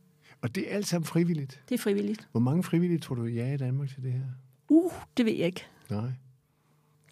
Og 0.40 0.54
det 0.54 0.70
er 0.70 0.74
alt 0.74 0.86
sammen 0.86 1.04
frivilligt? 1.04 1.62
Det 1.68 1.74
er 1.74 1.78
frivilligt. 1.78 2.28
Hvor 2.30 2.40
mange 2.40 2.62
frivillige 2.62 2.98
tror 2.98 3.14
du, 3.14 3.24
er 3.24 3.52
i 3.52 3.56
Danmark 3.56 3.88
til 3.88 4.02
det 4.02 4.12
her? 4.12 4.24
Uh, 4.68 4.92
det 5.16 5.26
ved 5.26 5.32
jeg 5.32 5.46
ikke. 5.46 5.66
Nej. 5.90 6.10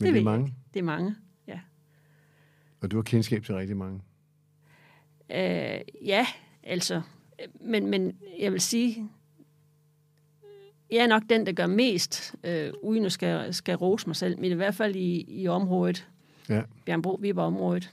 Men 0.02 0.14
det, 0.14 0.14
det 0.14 0.20
er 0.20 0.24
mange? 0.24 0.46
Ikke. 0.46 0.56
Det 0.74 0.80
er 0.80 0.84
mange, 0.84 1.16
ja. 1.48 1.60
Og 2.80 2.90
du 2.90 2.96
har 2.96 3.02
kendskab 3.02 3.44
til 3.44 3.54
rigtig 3.54 3.76
mange? 3.76 4.00
Øh, 5.30 5.80
ja, 6.06 6.26
altså. 6.62 7.02
Men, 7.60 7.86
men 7.86 8.16
jeg 8.38 8.52
vil 8.52 8.60
sige, 8.60 9.08
jeg 10.90 10.98
er 10.98 11.06
nok 11.06 11.22
den, 11.28 11.46
der 11.46 11.52
gør 11.52 11.66
mest, 11.66 12.34
øh, 12.44 12.72
uden 12.82 13.04
at 13.04 13.12
skal, 13.12 13.54
skal 13.54 13.76
rose 13.76 14.06
mig 14.06 14.16
selv, 14.16 14.38
men 14.38 14.52
i 14.52 14.54
hvert 14.54 14.74
fald 14.74 14.96
i, 14.96 15.24
i 15.28 15.48
området. 15.48 16.08
Ja. 16.48 16.62
Bjørnbro, 16.86 17.18
vi 17.20 17.36
var 17.36 17.42
området. 17.42 17.90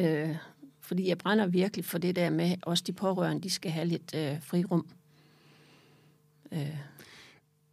Øh, 0.00 0.36
fordi 0.80 1.08
jeg 1.08 1.18
brænder 1.18 1.46
virkelig 1.46 1.84
for 1.84 1.98
det 1.98 2.16
der 2.16 2.30
med, 2.30 2.56
også 2.62 2.84
de 2.86 2.92
pårørende, 2.92 3.42
de 3.42 3.50
skal 3.50 3.70
have 3.70 3.86
lidt 3.86 4.14
øh, 4.14 4.42
frirum. 4.42 4.88
Øh. 6.52 6.76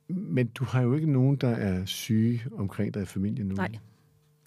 Men 0.10 0.48
du 0.48 0.64
har 0.64 0.82
jo 0.82 0.96
ikke 0.96 1.12
nogen, 1.12 1.36
der 1.36 1.50
er 1.50 1.86
syge 1.86 2.44
omkring 2.52 2.94
dig 2.94 3.02
i 3.02 3.06
familien 3.06 3.48
nu. 3.48 3.56
Nej, 3.56 3.72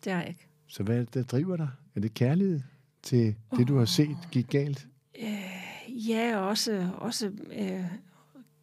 det 0.05 0.13
har 0.13 0.21
jeg 0.21 0.29
ikke. 0.29 0.47
Så 0.67 0.83
hvad 0.83 0.99
er 0.99 1.05
der 1.05 1.23
driver 1.23 1.57
dig? 1.57 1.69
Er 1.95 2.01
det 2.01 2.15
kærlighed 2.15 2.61
til 3.03 3.35
oh. 3.51 3.59
det, 3.59 3.69
du 3.69 3.79
har 3.79 3.85
set 3.85 4.17
gik 4.31 4.49
galt? 4.49 4.89
Øh, 5.23 6.09
ja, 6.09 6.39
også, 6.39 6.91
også 6.99 7.33
øh, 7.59 7.85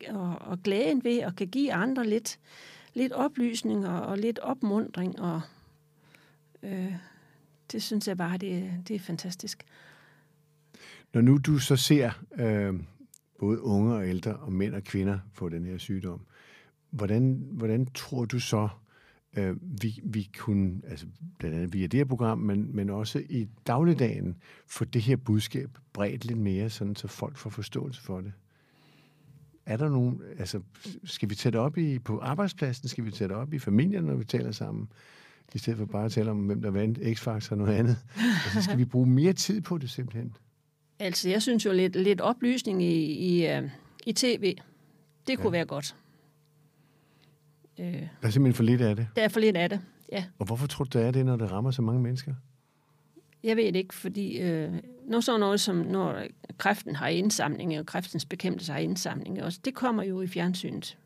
og, 0.09 0.41
og 0.41 0.63
glæden 0.63 1.03
ved 1.03 1.19
at 1.19 1.35
kan 1.35 1.47
give 1.47 1.73
andre 1.73 2.07
lidt, 2.07 2.39
lidt 2.93 3.13
oplysninger 3.13 3.91
og 3.91 4.17
lidt 4.17 4.39
opmundring. 4.39 5.19
Og 5.19 5.41
øh, 6.63 6.93
det 7.71 7.83
synes 7.83 8.07
jeg 8.07 8.17
bare, 8.17 8.37
det, 8.37 8.73
det 8.87 8.95
er 8.95 8.99
fantastisk. 8.99 9.63
Når 11.13 11.21
nu 11.21 11.37
du 11.37 11.59
så 11.59 11.75
ser 11.75 12.11
øh, 12.39 12.73
både 13.39 13.61
unge 13.61 13.95
og 13.95 14.09
ældre, 14.09 14.35
og 14.35 14.53
mænd 14.53 14.75
og 14.75 14.83
kvinder 14.83 15.19
få 15.33 15.49
den 15.49 15.65
her 15.65 15.77
sygdom, 15.77 16.21
hvordan, 16.91 17.47
hvordan 17.51 17.85
tror 17.85 18.25
du 18.25 18.39
så, 18.39 18.69
øh, 19.37 19.55
vi, 19.81 19.99
vi 20.03 20.29
kunne, 20.37 20.81
altså 20.87 21.05
blandt 21.39 21.55
andet 21.55 21.73
via 21.73 21.87
det 21.87 21.97
her 21.97 22.05
program, 22.05 22.37
men, 22.37 22.75
men 22.75 22.89
også 22.89 23.23
i 23.29 23.47
dagligdagen, 23.67 24.35
få 24.67 24.85
det 24.85 25.01
her 25.01 25.15
budskab 25.15 25.69
bredt 25.93 26.25
lidt 26.25 26.39
mere, 26.39 26.69
sådan 26.69 26.95
så 26.95 27.07
folk 27.07 27.37
får 27.37 27.49
forståelse 27.49 28.01
for 28.01 28.21
det? 28.21 28.33
Er 29.65 29.77
der 29.77 29.89
nogen, 29.89 30.21
altså, 30.39 30.61
skal 31.03 31.29
vi 31.29 31.35
tage 31.35 31.59
op 31.59 31.77
i, 31.77 31.99
på 31.99 32.19
arbejdspladsen? 32.19 32.89
Skal 32.89 33.05
vi 33.05 33.11
tage 33.11 33.35
op 33.35 33.53
i 33.53 33.59
familien, 33.59 34.03
når 34.03 34.15
vi 34.15 34.25
taler 34.25 34.51
sammen? 34.51 34.87
I 35.53 35.57
stedet 35.57 35.77
for 35.77 35.85
bare 35.85 36.05
at 36.05 36.11
tale 36.11 36.31
om, 36.31 36.37
hvem 36.37 36.61
der 36.61 36.71
vandt 36.71 36.97
X-Factor 36.97 37.51
og 37.51 37.57
noget 37.57 37.73
andet. 37.73 37.97
Altså, 38.45 38.61
skal 38.61 38.77
vi 38.77 38.85
bruge 38.85 39.07
mere 39.07 39.33
tid 39.33 39.61
på 39.61 39.77
det 39.77 39.89
simpelthen? 39.89 40.35
Altså, 40.99 41.29
jeg 41.29 41.41
synes 41.41 41.65
jo 41.65 41.71
lidt, 41.71 41.95
lidt 41.95 42.21
oplysning 42.21 42.83
i, 42.83 43.03
i, 43.13 43.57
uh, 43.57 43.69
i 44.05 44.13
tv, 44.13 44.57
det 45.27 45.37
kunne 45.37 45.45
ja. 45.45 45.51
være 45.51 45.65
godt. 45.65 45.95
Uh, 47.79 47.85
der 47.85 48.07
er 48.21 48.29
simpelthen 48.29 48.53
for 48.53 48.63
lidt 48.63 48.81
af 48.81 48.95
det? 48.95 49.07
Der 49.15 49.21
er 49.21 49.27
for 49.27 49.39
lidt 49.39 49.57
af 49.57 49.69
det, 49.69 49.81
ja. 50.11 50.25
Og 50.39 50.45
hvorfor 50.45 50.67
tror 50.67 50.85
du, 50.85 50.99
der 50.99 51.05
er 51.05 51.11
det, 51.11 51.25
når 51.25 51.35
det 51.35 51.51
rammer 51.51 51.71
så 51.71 51.81
mange 51.81 52.01
mennesker? 52.01 52.33
Jeg 53.43 53.57
ved 53.57 53.65
det 53.65 53.75
ikke, 53.75 53.93
fordi 53.93 54.37
øh, 54.37 54.73
når 55.07 55.19
så 55.19 55.37
noget 55.37 55.59
som, 55.59 55.75
når 55.75 56.23
kræften 56.57 56.95
har 56.95 57.07
indsamling, 57.07 57.79
og 57.79 57.85
kræftens 57.85 58.25
bekæmpelse 58.25 58.71
har 58.71 58.79
indsamling, 58.79 59.43
også, 59.43 59.59
det 59.65 59.73
kommer 59.73 60.03
jo 60.03 60.21
i 60.21 60.27
fjernsynet. 60.27 60.97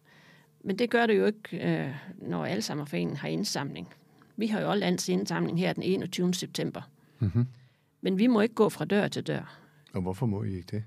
Men 0.64 0.80
det 0.80 0.90
gør 0.90 1.06
det 1.06 1.18
jo 1.18 1.26
ikke, 1.26 1.80
øh, 1.82 1.96
når 2.18 2.46
Alzheimerforeningen 2.46 3.18
har 3.18 3.28
indsamling. 3.28 3.88
Vi 4.38 4.48
har 4.48 4.62
jo 4.62 4.70
også 4.70 4.80
lands 4.80 5.10
indsamling 5.10 5.60
her 5.60 5.74
den 5.74 5.84
21. 5.84 6.34
september. 6.34 6.82
Mm-hmm. 7.20 7.48
Men 8.02 8.20
vi 8.20 8.28
må 8.28 8.42
ikke 8.42 8.56
gå 8.56 8.70
fra 8.70 8.86
dør 8.86 9.08
til 9.08 9.28
dør. 9.28 9.60
Og 9.94 10.02
hvorfor 10.02 10.26
må 10.26 10.44
I 10.44 10.56
ikke 10.56 10.68
det? 10.72 10.84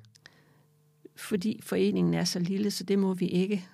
Fordi 1.17 1.61
foreningen 1.63 2.15
er 2.15 2.25
så 2.25 2.39
lille, 2.39 2.71
så 2.71 2.85
det 2.85 2.99
må 2.99 3.15
vi 3.15 3.27
ikke 3.27 3.69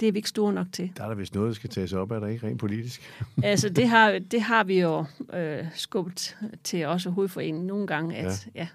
det 0.00 0.08
er 0.08 0.12
vi 0.12 0.18
ikke 0.18 0.28
store 0.28 0.52
nok 0.52 0.66
til. 0.72 0.92
Der 0.96 1.04
er 1.04 1.08
der 1.08 1.14
vist 1.14 1.34
noget, 1.34 1.48
der 1.48 1.54
skal 1.54 1.70
tages 1.70 1.92
op, 1.92 2.10
er 2.10 2.20
der 2.20 2.26
ikke 2.26 2.46
rent 2.46 2.60
politisk? 2.60 3.02
altså, 3.42 3.68
det 3.68 3.88
har, 3.88 4.18
det 4.32 4.42
har 4.42 4.64
vi 4.64 4.80
jo 4.80 5.04
øh, 5.32 5.66
skubbet 5.74 6.36
til 6.64 6.86
også 6.86 7.10
hovedforeningen 7.10 7.66
nogle 7.66 7.86
gange. 7.86 8.16
At, 8.16 8.48
ja. 8.54 8.60
ja. 8.60 8.68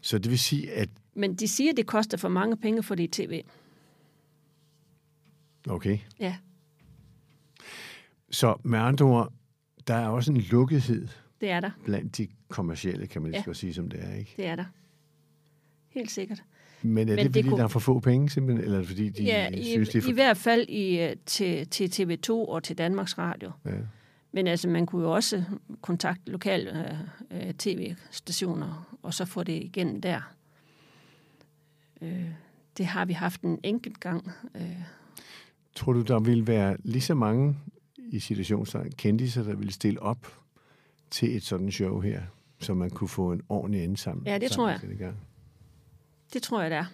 Så 0.00 0.18
det 0.18 0.30
vil 0.30 0.38
sige, 0.38 0.72
at... 0.72 0.88
Men 1.14 1.34
de 1.34 1.48
siger, 1.48 1.70
at 1.70 1.76
det 1.76 1.86
koster 1.86 2.18
for 2.18 2.28
mange 2.28 2.56
penge 2.56 2.82
for 2.82 2.94
det 2.94 3.02
i 3.02 3.26
tv. 3.26 3.42
Okay. 5.68 5.98
Ja. 6.20 6.36
Så 8.30 8.56
med 8.62 8.78
andre 8.78 9.04
ord, 9.04 9.32
der 9.86 9.94
er 9.94 10.08
også 10.08 10.32
en 10.32 10.40
lukkethed. 10.40 11.08
Det 11.40 11.50
er 11.50 11.60
der. 11.60 11.70
Blandt 11.84 12.16
de 12.16 12.28
kommercielle, 12.48 13.06
kan 13.06 13.22
man 13.22 13.34
ja. 13.46 13.52
sige, 13.52 13.74
som 13.74 13.90
det 13.90 14.04
er, 14.04 14.14
ikke? 14.14 14.32
det 14.36 14.46
er 14.46 14.56
der. 14.56 14.64
Helt 15.88 16.10
sikkert. 16.10 16.42
Men 16.82 17.08
er 17.08 17.16
Men 17.16 17.18
det, 17.18 17.18
det 17.18 17.32
fordi, 17.34 17.48
kunne- 17.48 17.58
der 17.58 17.64
er 17.64 17.68
for 17.68 17.80
få 17.80 18.00
penge, 18.00 18.30
simpelthen? 18.30 18.64
Eller 18.64 18.82
fordi 18.84 19.08
de 19.08 19.22
ja, 19.24 19.48
i, 19.50 19.64
synes, 19.64 19.88
det 19.88 19.98
er 19.98 20.02
for... 20.02 20.10
i 20.10 20.12
hvert 20.12 20.36
fald 20.36 20.68
i, 20.68 21.00
øh, 21.00 21.16
til, 21.26 21.66
til 21.68 21.86
TV2 21.86 22.30
og 22.30 22.62
til 22.62 22.78
Danmarks 22.78 23.18
Radio. 23.18 23.50
Ja. 23.64 23.70
Men 24.32 24.46
altså, 24.46 24.68
man 24.68 24.86
kunne 24.86 25.02
jo 25.02 25.12
også 25.14 25.44
kontakte 25.80 26.30
lokale 26.32 26.92
øh, 27.30 27.48
øh, 27.48 27.54
tv-stationer, 27.54 28.96
og 29.02 29.14
så 29.14 29.24
få 29.24 29.42
det 29.42 29.52
igennem 29.62 30.00
der. 30.00 30.20
Øh, 32.02 32.24
det 32.78 32.86
har 32.86 33.04
vi 33.04 33.12
haft 33.12 33.42
en 33.42 33.58
enkelt 33.62 34.00
gang. 34.00 34.30
Øh, 34.54 34.62
Tror 35.74 35.92
du, 35.92 36.00
der 36.02 36.18
ville 36.20 36.46
være 36.46 36.76
lige 36.84 37.02
så 37.02 37.14
mange 37.14 37.56
i 38.12 38.18
situationstegn 38.18 38.92
kendiser, 38.98 39.42
der 39.42 39.54
ville 39.56 39.72
stille 39.72 40.02
op 40.02 40.34
til 41.10 41.36
et 41.36 41.42
sådan 41.42 41.70
show 41.70 42.00
her, 42.00 42.22
så 42.60 42.74
man 42.74 42.90
kunne 42.90 43.08
få 43.08 43.32
en 43.32 43.42
ordentlig 43.48 43.82
indsamling? 43.82 44.26
Ja, 44.26 44.38
det 44.38 44.50
tror 44.50 44.68
jeg. 44.68 44.80
Det 46.32 46.42
tror 46.42 46.60
jeg, 46.60 46.70
det 46.70 46.78
er. 46.78 46.84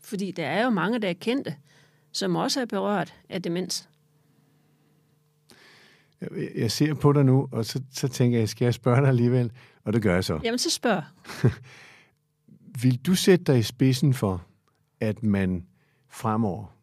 Fordi 0.00 0.30
der 0.30 0.46
er 0.46 0.64
jo 0.64 0.70
mange, 0.70 0.98
der 0.98 1.08
er 1.08 1.12
kendte, 1.12 1.56
som 2.12 2.36
også 2.36 2.60
er 2.60 2.64
berørt 2.64 3.14
af 3.28 3.42
demens. 3.42 3.88
Jeg, 6.20 6.28
jeg 6.54 6.70
ser 6.70 6.94
på 6.94 7.12
dig 7.12 7.24
nu, 7.24 7.48
og 7.52 7.64
så, 7.64 7.82
så 7.92 8.08
tænker 8.08 8.38
jeg, 8.38 8.48
skal 8.48 8.64
jeg 8.64 8.74
spørge 8.74 9.00
dig 9.00 9.08
alligevel? 9.08 9.52
Og 9.84 9.92
det 9.92 10.02
gør 10.02 10.14
jeg 10.14 10.24
så. 10.24 10.40
Jamen, 10.44 10.58
så 10.58 10.70
spørg. 10.70 11.02
Vil 12.82 12.96
du 12.96 13.14
sætte 13.14 13.44
dig 13.44 13.58
i 13.58 13.62
spidsen 13.62 14.14
for, 14.14 14.46
at 15.00 15.22
man 15.22 15.66
fremover 16.08 16.76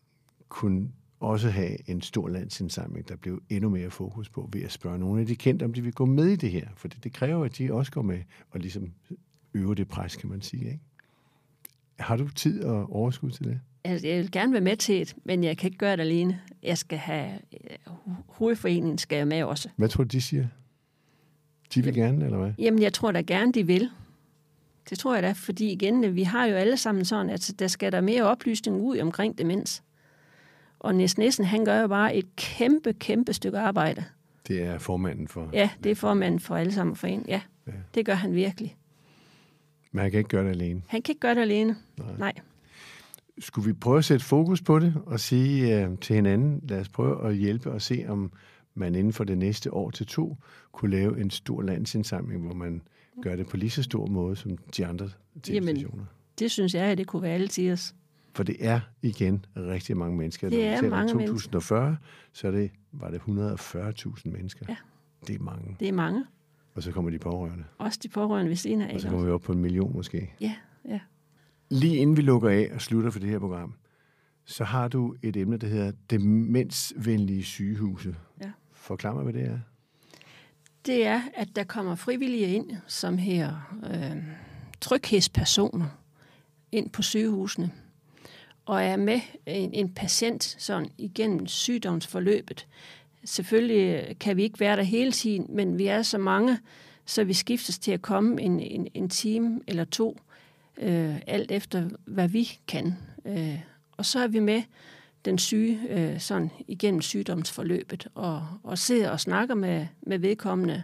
kunne 0.49 0.89
også 1.19 1.49
have 1.49 1.89
en 1.89 2.01
stor 2.01 2.27
landsindsamling, 2.27 3.09
der 3.09 3.15
blev 3.15 3.41
endnu 3.49 3.69
mere 3.69 3.91
fokus 3.91 4.29
på 4.29 4.49
ved 4.53 4.61
at 4.61 4.71
spørge 4.71 4.99
nogle 4.99 5.21
af 5.21 5.27
de 5.27 5.35
kendte, 5.35 5.63
om 5.63 5.73
de 5.73 5.81
vil 5.81 5.93
gå 5.93 6.05
med 6.05 6.27
i 6.27 6.35
det 6.35 6.51
her? 6.51 6.67
For 6.75 6.87
det, 6.87 7.03
det 7.03 7.13
kræver, 7.13 7.45
at 7.45 7.57
de 7.57 7.73
også 7.73 7.91
går 7.91 8.01
med 8.01 8.19
og 8.51 8.59
ligesom 8.59 8.93
øver 9.53 9.73
det 9.73 9.87
pres, 9.87 10.15
kan 10.15 10.29
man 10.29 10.41
sige. 10.41 10.65
Ikke? 10.65 10.79
Har 11.99 12.15
du 12.17 12.29
tid 12.29 12.63
og 12.63 12.93
overskud 12.95 13.31
til 13.31 13.45
det? 13.45 13.59
Altså, 13.83 14.07
jeg 14.07 14.17
vil 14.17 14.31
gerne 14.31 14.51
være 14.53 14.61
med 14.61 14.75
til 14.77 14.99
det, 14.99 15.15
men 15.23 15.43
jeg 15.43 15.57
kan 15.57 15.67
ikke 15.67 15.77
gøre 15.77 15.91
det 15.97 16.01
alene. 16.01 16.41
Jeg 16.63 16.77
skal 16.77 16.97
have... 16.97 17.29
øh, 17.53 17.93
Hovedforeningen 18.27 18.97
skal 18.97 19.15
jeg 19.17 19.27
med 19.27 19.43
også. 19.43 19.69
Hvad 19.75 19.89
tror 19.89 20.03
du, 20.03 20.07
de 20.07 20.21
siger? 20.21 20.47
De 21.75 21.83
vil 21.83 21.93
gerne, 21.93 22.25
eller 22.25 22.37
hvad? 22.37 22.53
Jamen, 22.59 22.81
jeg 22.81 22.93
tror 22.93 23.11
da 23.11 23.21
gerne, 23.21 23.51
de 23.53 23.67
vil. 23.67 23.89
Det 24.89 24.99
tror 24.99 25.13
jeg 25.13 25.23
da, 25.23 25.31
fordi 25.31 25.71
igen, 25.71 26.15
vi 26.15 26.23
har 26.23 26.45
jo 26.45 26.55
alle 26.55 26.77
sammen 26.77 27.05
sådan, 27.05 27.29
at 27.29 27.51
der 27.59 27.67
skal 27.67 27.91
der 27.91 28.01
mere 28.01 28.23
oplysning 28.23 28.81
ud 28.81 28.97
omkring 28.99 29.37
demens. 29.37 29.83
Og 30.79 30.95
Nis 30.95 31.17
Nissen, 31.17 31.45
han 31.45 31.65
gør 31.65 31.81
jo 31.81 31.87
bare 31.87 32.15
et 32.15 32.35
kæmpe, 32.35 32.93
kæmpe 32.93 33.33
stykke 33.33 33.59
arbejde. 33.59 34.03
Det 34.47 34.63
er 34.63 34.77
formanden 34.77 35.27
for... 35.27 35.49
Ja, 35.53 35.69
det 35.83 35.91
er 35.91 35.95
formanden 35.95 36.39
for 36.39 36.55
alle 36.55 36.71
sammen 36.73 36.95
for 36.95 37.07
en. 37.07 37.25
Ja, 37.27 37.41
Ja. 37.67 37.71
det 37.95 38.05
gør 38.05 38.13
han 38.13 38.33
virkelig. 38.33 38.75
Men 39.95 40.01
han 40.01 40.11
kan 40.11 40.17
ikke 40.17 40.29
gøre 40.29 40.43
det 40.43 40.49
alene. 40.49 40.81
Han 40.87 41.01
kan 41.01 41.11
ikke 41.11 41.19
gøre 41.19 41.35
det 41.35 41.41
alene. 41.41 41.75
Nej. 41.97 42.17
Nej. 42.17 42.33
Skulle 43.39 43.65
vi 43.67 43.73
prøve 43.73 43.97
at 43.97 44.05
sætte 44.05 44.25
fokus 44.25 44.61
på 44.61 44.79
det 44.79 44.93
og 45.05 45.19
sige 45.19 45.87
uh, 45.87 45.97
til 45.99 46.15
hinanden, 46.15 46.61
lad 46.63 46.79
os 46.79 46.89
prøve 46.89 47.27
at 47.27 47.35
hjælpe 47.35 47.71
og 47.71 47.81
se, 47.81 48.05
om 48.07 48.31
man 48.73 48.95
inden 48.95 49.13
for 49.13 49.23
det 49.23 49.37
næste 49.37 49.73
år 49.73 49.89
til 49.89 50.05
to 50.05 50.37
kunne 50.71 50.91
lave 50.91 51.21
en 51.21 51.29
stor 51.29 51.61
landsindsamling, 51.61 52.45
hvor 52.45 52.53
man 52.53 52.81
gør 53.21 53.35
det 53.35 53.47
på 53.47 53.57
lige 53.57 53.69
så 53.69 53.83
stor 53.83 54.05
måde 54.05 54.35
som 54.35 54.57
de 54.57 54.85
andre 54.85 55.09
tv-stationer. 55.43 56.05
Det 56.39 56.51
synes 56.51 56.73
jeg, 56.73 56.85
at 56.85 56.97
det 56.97 57.07
kunne 57.07 57.21
være 57.21 57.33
alle 57.33 57.47
tiders. 57.47 57.95
For 58.33 58.43
det 58.43 58.55
er 58.59 58.79
igen 59.01 59.45
rigtig 59.57 59.97
mange 59.97 60.17
mennesker. 60.17 60.49
Det 60.49 60.59
Når 60.59 60.65
er 60.65 60.81
mange 60.81 61.11
om 61.11 61.17
mennesker. 61.17 61.51
2040, 61.51 61.97
så 62.33 62.47
er 62.47 62.51
det, 62.51 62.71
var 62.91 63.11
det 63.11 63.19
140.000 63.19 64.31
mennesker. 64.31 64.65
Ja. 64.69 64.75
Det 65.27 65.35
er 65.35 65.43
mange. 65.43 65.75
Det 65.79 65.87
er 65.87 65.93
mange. 65.93 66.25
Og 66.75 66.83
så 66.83 66.91
kommer 66.91 67.11
de 67.11 67.19
pårørende. 67.19 67.63
Også 67.77 67.99
de 68.03 68.07
pårørende 68.09 68.49
ved 68.49 68.55
siden 68.55 68.81
af. 68.81 68.93
Og 68.95 69.01
så 69.01 69.09
kommer 69.09 69.25
vi 69.25 69.31
op 69.31 69.41
på 69.41 69.51
en 69.51 69.59
million 69.59 69.93
måske. 69.95 70.33
Ja, 70.41 70.55
ja. 70.85 70.99
Lige 71.69 71.95
inden 71.97 72.17
vi 72.17 72.21
lukker 72.21 72.49
af 72.49 72.69
og 72.73 72.81
slutter 72.81 73.09
for 73.11 73.19
det 73.19 73.29
her 73.29 73.39
program, 73.39 73.73
så 74.45 74.63
har 74.63 74.87
du 74.87 75.15
et 75.21 75.37
emne, 75.37 75.57
der 75.57 75.67
hedder 75.67 75.91
demensvenlige 76.09 77.43
sygehuse. 77.43 78.15
Ja. 78.41 78.51
Forklar 78.71 79.13
mig, 79.13 79.23
hvad 79.23 79.33
det 79.33 79.43
er. 79.45 79.59
det 80.85 81.05
er, 81.05 81.21
at 81.33 81.55
der 81.55 81.63
kommer 81.63 81.95
frivillige 81.95 82.47
ind, 82.47 82.71
som 82.87 83.17
her 83.17 83.77
øh, 83.93 84.23
tryghedspersoner 84.81 85.85
ind 86.71 86.89
på 86.89 87.01
sygehusene, 87.01 87.71
og 88.65 88.83
er 88.83 88.97
med 88.97 89.19
en, 89.45 89.73
en 89.73 89.93
patient 89.93 90.43
sådan 90.43 90.89
igennem 90.97 91.47
sygdomsforløbet. 91.47 92.67
Selvfølgelig 93.25 94.05
øh, 94.09 94.15
kan 94.19 94.37
vi 94.37 94.43
ikke 94.43 94.59
være 94.59 94.75
der 94.75 94.83
hele 94.83 95.11
tiden, 95.11 95.45
men 95.49 95.77
vi 95.77 95.87
er 95.87 96.01
så 96.01 96.17
mange, 96.17 96.59
så 97.05 97.23
vi 97.23 97.33
skiftes 97.33 97.79
til 97.79 97.91
at 97.91 98.01
komme 98.01 98.41
en, 98.41 98.59
en, 98.59 98.87
en 98.93 99.09
time 99.09 99.61
eller 99.67 99.83
to, 99.83 100.19
øh, 100.77 101.15
alt 101.27 101.51
efter 101.51 101.89
hvad 102.05 102.27
vi 102.27 102.49
kan. 102.67 102.97
Øh, 103.25 103.59
og 103.97 104.05
så 104.05 104.19
er 104.19 104.27
vi 104.27 104.39
med 104.39 104.61
den 105.25 105.37
syge 105.37 105.79
øh, 105.89 106.19
sådan 106.19 106.51
igennem 106.67 107.01
sygdomsforløbet 107.01 108.07
og, 108.15 108.47
og 108.63 108.77
sidder 108.77 109.09
og 109.09 109.19
snakker 109.19 109.55
med, 109.55 109.87
med 110.01 110.19
vedkommende, 110.19 110.83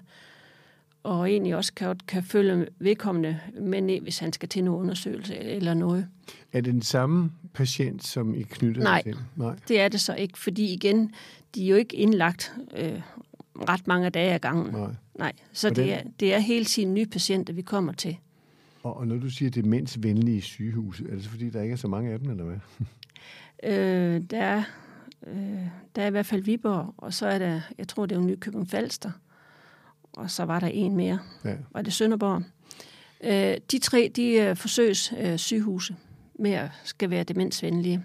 og 1.04 1.30
egentlig 1.32 1.56
også 1.56 1.74
kan, 1.74 1.96
kan 2.08 2.24
følge 2.24 2.68
vedkommende 2.80 3.40
med 3.62 3.82
ned, 3.82 4.02
hvis 4.02 4.20
han 4.20 4.34
skal 4.34 4.50
til 4.50 4.62
en 4.62 4.68
undersøgelse 4.68 5.38
eller 5.38 5.74
noget. 5.74 6.08
Er 6.54 6.62
det 6.62 6.74
den 6.74 6.82
samme 6.82 7.32
patient, 7.54 8.04
som 8.08 8.36
I 8.36 8.42
knytter 8.44 8.84
Nej. 8.84 9.04
til? 9.04 9.18
Nej. 9.36 9.56
Det 9.68 9.80
er 9.80 9.88
det 9.88 10.02
så 10.02 10.14
ikke, 10.16 10.40
fordi 10.40 10.74
igen, 10.74 11.14
de 11.56 11.66
er 11.66 11.70
jo 11.70 11.76
ikke 11.76 11.96
indlagt 11.96 12.54
øh, 12.78 13.02
ret 13.70 13.88
mange 13.88 14.10
dage 14.10 14.34
ad 14.34 14.40
gangen. 14.40 14.74
Nej. 14.74 14.92
Nej, 15.16 15.34
så 15.54 15.68
Hvordan- 15.68 15.86
det 15.86 15.94
er, 15.94 16.02
det 16.20 16.34
er 16.34 16.40
hele 16.40 16.66
tiden 16.66 16.94
nye 16.94 17.06
patienter, 17.06 17.54
vi 17.54 17.62
kommer 17.62 17.94
til. 17.94 18.18
Og, 18.84 18.98
og 18.98 19.08
når 19.08 19.16
du 19.18 19.30
siger 19.30 19.52
demensvenlige 19.52 20.42
sygehuse, 20.42 21.06
er 21.10 21.16
det 21.16 21.24
så 21.24 21.30
fordi, 21.30 21.50
der 21.50 21.62
ikke 21.62 21.74
er 21.74 21.78
så 21.78 21.88
mange 21.88 22.12
af 22.12 22.20
dem, 22.20 22.30
eller 22.32 22.44
hvad? 22.44 22.58
Øh, 23.64 24.22
der, 24.32 24.42
er, 24.44 24.64
øh, 25.28 25.68
der 25.96 26.02
er 26.02 26.08
i 26.08 26.10
hvert 26.12 26.26
fald 26.26 26.44
Viborg, 26.44 26.94
og 26.98 27.14
så 27.14 27.28
er 27.28 27.40
der, 27.40 27.62
jeg 27.78 27.88
tror, 27.88 28.06
det 28.06 28.16
er 28.16 28.20
jo 28.20 28.26
Nykøbing 28.28 28.70
Falster, 28.70 29.12
og 30.14 30.32
så 30.32 30.46
var 30.46 30.60
der 30.60 30.68
en 30.68 30.96
mere. 30.96 31.20
Ja. 31.46 31.56
Var 31.72 31.82
det 31.82 31.94
Sønderborg? 31.94 32.44
Øh, 33.24 33.58
de 33.72 33.80
tre, 33.80 34.12
de 34.16 34.40
er 34.40 34.54
forsøgs 34.54 35.14
øh, 35.20 35.38
sygehuse 35.38 35.96
med 36.40 36.52
at 36.52 36.70
skal 36.84 37.10
være 37.10 37.24
demensvenlige. 37.24 38.04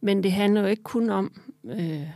Men 0.00 0.22
det 0.22 0.32
handler 0.32 0.60
jo 0.60 0.66
ikke 0.66 0.82
kun 0.82 1.10
om 1.10 1.40
øh, 1.64 2.06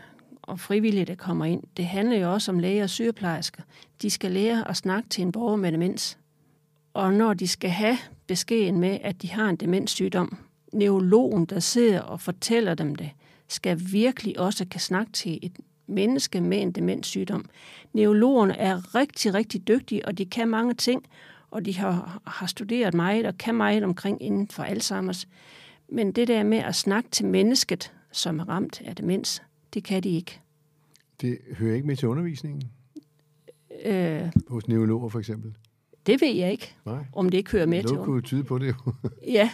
om 0.50 0.58
frivillige, 0.58 1.04
der 1.04 1.14
kommer 1.14 1.44
ind. 1.44 1.62
Det 1.76 1.86
handler 1.86 2.16
jo 2.16 2.32
også 2.32 2.52
om 2.52 2.58
læger 2.58 2.82
og 2.82 2.90
sygeplejersker. 2.90 3.62
De 4.02 4.10
skal 4.10 4.30
lære 4.30 4.68
at 4.68 4.76
snakke 4.76 5.08
til 5.08 5.22
en 5.22 5.32
borger 5.32 5.56
med 5.56 5.72
demens. 5.72 6.18
Og 6.94 7.14
når 7.14 7.34
de 7.34 7.48
skal 7.48 7.70
have 7.70 7.98
beskeden 8.26 8.80
med, 8.80 8.98
at 9.02 9.22
de 9.22 9.30
har 9.30 9.48
en 9.48 9.56
demenssygdom, 9.56 10.38
neurologen, 10.72 11.44
der 11.44 11.60
sidder 11.60 12.00
og 12.00 12.20
fortæller 12.20 12.74
dem 12.74 12.94
det, 12.94 13.10
skal 13.48 13.80
virkelig 13.92 14.40
også 14.40 14.66
kan 14.70 14.80
snakke 14.80 15.12
til 15.12 15.38
et 15.42 15.52
menneske 15.90 16.40
med 16.40 16.62
en 16.62 16.72
demenssygdom. 16.72 17.44
Neurologerne 17.92 18.56
er 18.56 18.94
rigtig, 18.94 19.34
rigtig 19.34 19.68
dygtige, 19.68 20.06
og 20.06 20.18
de 20.18 20.26
kan 20.26 20.48
mange 20.48 20.74
ting, 20.74 21.02
og 21.50 21.64
de 21.64 21.76
har, 21.78 22.20
har 22.26 22.46
studeret 22.46 22.94
meget 22.94 23.26
og 23.26 23.38
kan 23.38 23.54
meget 23.54 23.84
omkring 23.84 24.22
inden 24.22 24.48
for 24.48 24.62
Alzheimer's. 24.62 25.24
Men 25.88 26.12
det 26.12 26.28
der 26.28 26.42
med 26.42 26.58
at 26.58 26.74
snakke 26.74 27.10
til 27.10 27.26
mennesket, 27.26 27.92
som 28.12 28.38
er 28.38 28.48
ramt 28.48 28.82
af 28.84 28.96
demens, 28.96 29.42
det 29.74 29.84
kan 29.84 30.02
de 30.02 30.08
ikke. 30.08 30.40
Det 31.20 31.38
hører 31.58 31.74
ikke 31.74 31.86
med 31.86 31.96
til 31.96 32.08
undervisningen 32.08 32.62
Øh, 33.84 34.22
hos 34.48 34.68
neurologer 34.68 35.08
for 35.08 35.18
eksempel. 35.18 35.54
det 36.06 36.20
ved 36.20 36.34
jeg 36.34 36.52
ikke, 36.52 36.74
Nej. 36.86 37.04
om 37.12 37.28
det 37.28 37.38
ikke 37.38 37.50
hører 37.50 37.66
med 37.66 37.82
til 37.82 37.92
Noget 37.92 38.04
kunne 38.06 38.22
tyde 38.22 38.44
på 38.44 38.58
det 38.58 38.68
jo. 38.68 38.92
Ja, 39.38 39.50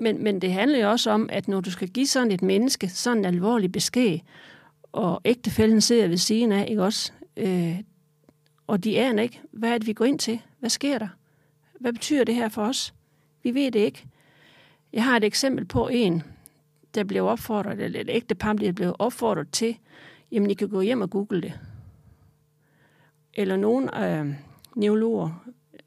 men, 0.00 0.22
men 0.24 0.40
det 0.40 0.52
handler 0.52 0.78
jo 0.78 0.90
også 0.90 1.10
om, 1.10 1.28
at 1.32 1.48
når 1.48 1.60
du 1.60 1.70
skal 1.70 1.88
give 1.88 2.06
sådan 2.06 2.30
et 2.30 2.42
menneske 2.42 2.88
sådan 2.88 3.18
en 3.18 3.24
alvorlig 3.24 3.72
besked, 3.72 4.18
og 4.92 5.20
ægtefælden 5.24 5.80
sidder 5.80 6.08
ved 6.08 6.16
siden 6.16 6.52
af, 6.52 6.66
ikke 6.68 6.82
også? 6.82 7.12
Øh, 7.36 7.80
og 8.66 8.84
de 8.84 9.00
aner 9.00 9.22
ikke, 9.22 9.40
hvad 9.52 9.70
er 9.70 9.78
det, 9.78 9.86
vi 9.86 9.92
går 9.92 10.04
ind 10.04 10.18
til? 10.18 10.40
Hvad 10.58 10.70
sker 10.70 10.98
der? 10.98 11.08
Hvad 11.80 11.92
betyder 11.92 12.24
det 12.24 12.34
her 12.34 12.48
for 12.48 12.62
os? 12.62 12.94
Vi 13.42 13.54
ved 13.54 13.70
det 13.70 13.80
ikke. 13.80 14.06
Jeg 14.92 15.04
har 15.04 15.16
et 15.16 15.24
eksempel 15.24 15.64
på 15.64 15.88
en, 15.88 16.22
der 16.94 17.04
blev 17.04 17.24
opfordret, 17.24 17.80
eller 17.80 18.00
et 18.00 18.10
ægtepar 18.10 18.52
der 18.52 18.72
blev 18.72 18.96
opfordret 18.98 19.50
til, 19.52 19.78
jamen 20.32 20.50
I 20.50 20.54
kan 20.54 20.68
gå 20.68 20.80
hjem 20.80 21.00
og 21.00 21.10
google 21.10 21.42
det. 21.42 21.60
Eller 23.34 23.56
nogle 23.56 24.06
øh, 24.06 24.34
neurologer, 24.76 25.44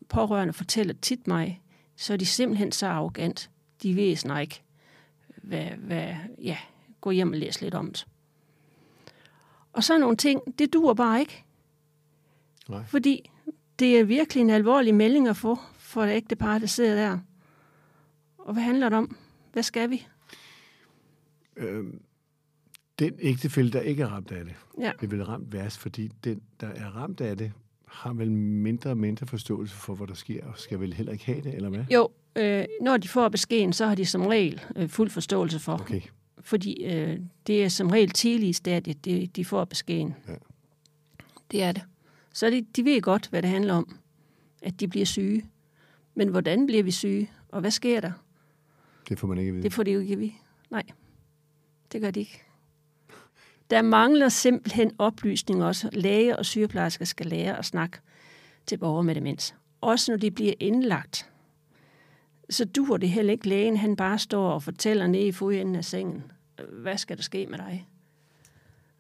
pårørende 0.10 0.54
fortæller 0.54 0.94
tit 1.02 1.28
mig, 1.28 1.62
så 1.96 2.14
er 2.14 2.18
de 2.18 2.26
simpelthen 2.26 2.72
så 2.72 2.88
arrogant. 2.88 3.50
De 3.84 3.96
ved 3.96 4.16
snart 4.16 4.42
ikke, 4.42 4.62
hvad, 5.38 5.66
hvad, 5.66 6.16
ja, 6.42 6.58
gå 7.02 7.12
hjem 7.12 7.32
og 7.32 7.38
læs 7.38 7.62
lidt 7.62 7.74
om 7.74 7.88
det. 7.88 8.08
Og 9.74 9.84
så 9.84 9.98
nogle 9.98 10.18
ting, 10.18 10.60
det 10.60 10.74
duer 10.74 10.94
bare 10.94 11.20
ikke. 11.20 11.44
Nej. 12.70 12.84
Fordi 12.88 13.30
det 13.80 14.00
er 14.00 14.04
virkelig 14.04 14.42
en 14.42 14.50
alvorlig 14.50 14.96
melding 14.96 15.28
at 15.28 15.38
få 15.38 15.58
for 15.78 16.04
et 16.04 16.16
ægtepar, 16.16 16.60
der 16.60 16.68
sidder 16.68 16.96
der. 16.96 17.20
Og 18.38 18.54
hvad 18.54 18.64
handler 18.64 18.90
det 18.90 18.98
om? 18.98 19.18
Hvad 19.54 19.64
skal 19.64 19.90
vi? 19.90 20.08
Øhm, 21.58 22.02
den 23.00 23.14
ægtefælde, 23.20 23.72
der 23.72 23.82
ikke 23.82 24.04
er 24.04 24.08
ramt 24.08 24.32
af 24.32 24.46
det, 24.46 24.54
Ja. 24.80 24.92
det 25.02 25.12
vel 25.12 25.24
ramt 25.26 25.54
værst, 25.54 25.78
fordi 25.80 26.08
den, 26.24 26.42
der 26.60 26.68
er 26.68 26.86
ramt 26.90 27.22
af 27.22 27.38
det, 27.38 27.52
har 27.88 28.14
vel 28.14 28.32
mindre 28.32 28.90
og 28.90 28.98
mindre 28.98 29.28
forståelse 29.28 29.76
for, 29.76 29.96
hvad 29.96 30.08
der 30.08 30.14
sker, 30.14 30.46
og 30.46 30.54
skal 30.60 30.80
vel 30.80 30.94
heller 30.94 31.12
ikke 31.14 31.26
have 31.26 31.42
det, 31.42 31.56
eller 31.56 31.70
hvad? 31.70 31.86
Jo, 31.94 32.10
øh, 32.36 32.66
når 32.82 32.98
de 32.98 33.08
får 33.08 33.30
beskeden, 33.30 33.74
så 33.74 33.86
har 33.86 33.96
de 33.96 34.06
som 34.06 34.28
regel 34.28 34.62
øh, 34.76 34.90
fuld 34.90 35.10
forståelse 35.10 35.60
for. 35.60 35.74
Okay. 35.74 36.02
Fordi 36.44 36.84
øh, 36.84 37.20
det 37.48 37.64
er 37.64 37.70
som 37.70 37.88
regel 37.88 38.10
tidlig 38.10 38.50
i 38.50 38.54
stadiet, 38.54 39.06
de, 39.06 39.30
de 39.36 39.46
får 39.46 39.66
beskeden. 39.66 40.16
Ja. 40.28 40.34
Det 41.52 41.64
er 41.64 41.72
det. 41.72 41.84
Så 42.34 42.50
de, 42.50 42.66
de 42.76 42.86
ved 42.86 43.02
godt, 43.02 43.28
hvad 43.28 43.42
det 43.42 43.50
handler 43.50 43.74
om, 43.74 43.98
at 44.62 44.80
de 44.80 44.88
bliver 44.88 45.06
syge. 45.06 45.46
Men 46.16 46.28
hvordan 46.28 46.66
bliver 46.66 46.84
vi 46.84 46.92
syge, 46.92 47.32
og 47.50 47.62
hvad 47.62 47.72
sker 47.72 48.02
der? 48.02 48.12
Det 49.10 49.20
får 49.20 49.28
man 49.28 49.38
ikke 49.38 49.50
at 49.50 49.54
vide. 49.54 49.64
Det 49.64 49.74
får 49.74 49.84
de 49.84 49.92
jo 49.92 50.00
ikke 50.00 50.14
at 50.14 50.20
vide. 50.20 50.34
Nej, 50.70 50.84
det 51.92 52.02
gør 52.02 52.12
de 52.12 52.20
ikke. 52.20 52.44
Der 53.70 53.82
mangler 53.82 54.30
simpelthen 54.30 54.92
oplysning 54.98 55.64
også. 55.64 55.90
Læger 55.94 56.36
og 56.36 56.46
sygeplejersker 56.46 57.06
skal 57.06 57.26
lære 57.26 57.58
at 57.58 57.66
snakke 57.66 57.98
til 58.66 58.78
borgere 58.78 59.04
med 59.04 59.16
demens. 59.16 59.56
Også 59.82 60.12
når 60.12 60.18
de 60.18 60.32
bliver 60.32 60.54
indlagt. 60.60 61.30
Så 62.54 62.66
duer 62.66 62.98
det 62.98 63.10
heller 63.10 63.34
ikke 63.34 63.48
lægen, 63.48 63.78
han 63.78 63.96
bare 63.96 64.20
står 64.20 64.52
og 64.52 64.64
fortæller 64.64 65.08
ned 65.08 65.26
i 65.26 65.32
fodenden 65.32 65.76
af 65.76 65.86
sengen. 65.86 66.32
Hvad 66.70 66.98
skal 66.98 67.18
der 67.18 67.24
ske 67.24 67.48
med 67.48 67.58
dig? 67.58 67.88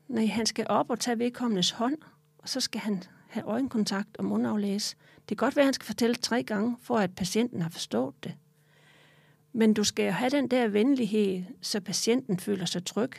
Nej, 0.08 0.26
han 0.26 0.46
skal 0.46 0.66
op 0.70 0.90
og 0.90 1.00
tage 1.00 1.20
vedkommendes 1.20 1.72
hånd, 1.72 1.98
og 2.38 2.50
så 2.50 2.60
skal 2.60 2.82
han 2.82 3.04
have 3.28 3.46
øjenkontakt 3.46 4.18
og 4.18 4.26
mundaflæse. 4.26 4.96
Det 5.30 5.38
kan 5.38 5.46
godt 5.46 5.56
være, 5.56 5.64
at 5.64 5.68
han 5.68 5.74
skal 5.74 5.86
fortælle 5.86 6.16
tre 6.16 6.44
gange, 6.44 6.78
for 6.82 6.98
at 6.98 7.16
patienten 7.16 7.62
har 7.62 7.70
forstået 7.70 8.24
det. 8.24 8.34
Men 9.54 9.74
du 9.74 9.84
skal 9.84 10.06
jo 10.06 10.12
have 10.12 10.30
den 10.30 10.48
der 10.48 10.68
venlighed, 10.68 11.44
så 11.62 11.82
patienten 11.82 12.40
føler 12.40 12.66
sig 12.66 12.86
tryg. 12.86 13.12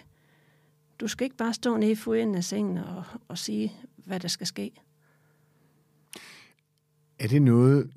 Du 1.01 1.09
skal 1.09 1.25
ikke 1.25 1.37
bare 1.37 1.55
stå 1.55 1.77
nede 1.77 1.93
i 1.93 1.95
fodenden 1.95 2.37
af 2.37 2.45
sengen 2.45 2.79
og, 2.79 3.05
og 3.29 3.39
sige, 3.39 3.73
hvad 3.97 4.21
der 4.21 4.29
skal 4.29 4.47
ske. 4.47 4.71
Er 7.19 7.29
det 7.29 7.43
noget, 7.43 7.91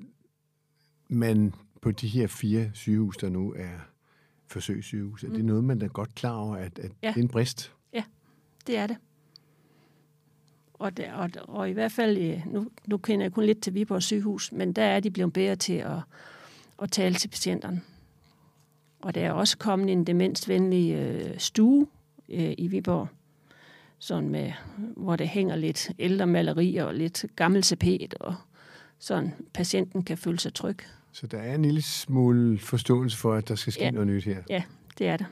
man 1.08 1.54
på 1.82 1.90
de 1.90 2.08
her 2.08 2.26
fire 2.26 2.70
sygehus, 2.74 3.16
der 3.16 3.28
nu 3.28 3.54
er 3.56 3.78
forsøgssygehus, 4.46 5.24
er 5.24 5.28
det 5.28 5.44
noget, 5.44 5.64
man 5.64 5.82
er 5.82 5.88
godt 5.88 6.14
klar 6.14 6.34
over, 6.36 6.56
at, 6.56 6.78
at 6.78 6.92
Ja. 7.02 7.08
det 7.08 7.16
er 7.16 7.20
en 7.22 7.28
brist? 7.28 7.72
Det 8.66 8.76
er 8.76 8.86
det. 8.86 8.96
Og, 10.74 10.96
der, 10.96 11.12
og, 11.12 11.30
og 11.48 11.70
i 11.70 11.72
hvert 11.72 11.92
fald, 11.92 12.18
øh, 12.18 12.46
nu, 12.46 12.68
nu 12.86 12.96
kender 12.98 13.24
jeg 13.24 13.32
kun 13.32 13.44
lidt 13.44 13.62
til 13.62 13.74
Viborg 13.74 14.02
sygehus, 14.02 14.52
men 14.52 14.72
der 14.72 14.82
er 14.82 15.00
de 15.00 15.10
blevet 15.10 15.32
bedre 15.32 15.56
til 15.56 15.72
at, 15.72 15.98
at 16.82 16.92
tale 16.92 17.14
til 17.14 17.28
patienterne. 17.28 17.80
Og 19.02 19.14
der 19.14 19.20
er 19.20 19.32
også 19.32 19.58
kommet 19.58 19.90
en 19.90 20.04
demensvenlig 20.04 20.94
øh, 20.94 21.38
stue 21.38 21.86
øh, 22.28 22.54
i 22.58 22.68
Viborg, 22.68 23.08
sådan 23.98 24.28
med, 24.28 24.52
hvor 24.96 25.16
der 25.16 25.24
hænger 25.24 25.56
lidt 25.56 25.90
ældre 25.98 26.26
malerier 26.26 26.84
og 26.84 26.94
lidt 26.94 27.24
gammel 27.36 27.62
tapet, 27.62 28.14
og 28.20 28.34
sådan 28.98 29.34
patienten 29.54 30.02
kan 30.02 30.18
føle 30.18 30.38
sig 30.38 30.54
tryg. 30.54 30.78
Så 31.12 31.26
der 31.26 31.38
er 31.38 31.54
en 31.54 31.62
lille 31.62 31.82
smule 31.82 32.58
forståelse 32.58 33.16
for, 33.18 33.34
at 33.34 33.48
der 33.48 33.54
skal 33.54 33.72
ske 33.72 33.82
Ja. 33.82 33.90
noget 33.90 34.06
nyt 34.08 34.24
her. 34.24 34.42
Ja, 34.50 34.62
det 34.98 35.06
er 35.08 35.16
det. 35.16 35.26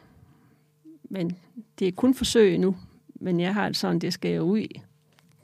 Men 1.11 1.37
det 1.79 1.89
er 1.89 1.93
kun 1.93 2.15
forsøg 2.15 2.59
nu, 2.59 2.77
men 3.15 3.41
jeg 3.41 3.55
har 3.55 3.67
det 3.69 3.77
sådan, 3.77 3.99
det 3.99 4.12
skal 4.12 4.35
jo 4.35 4.43
ud 4.43 4.67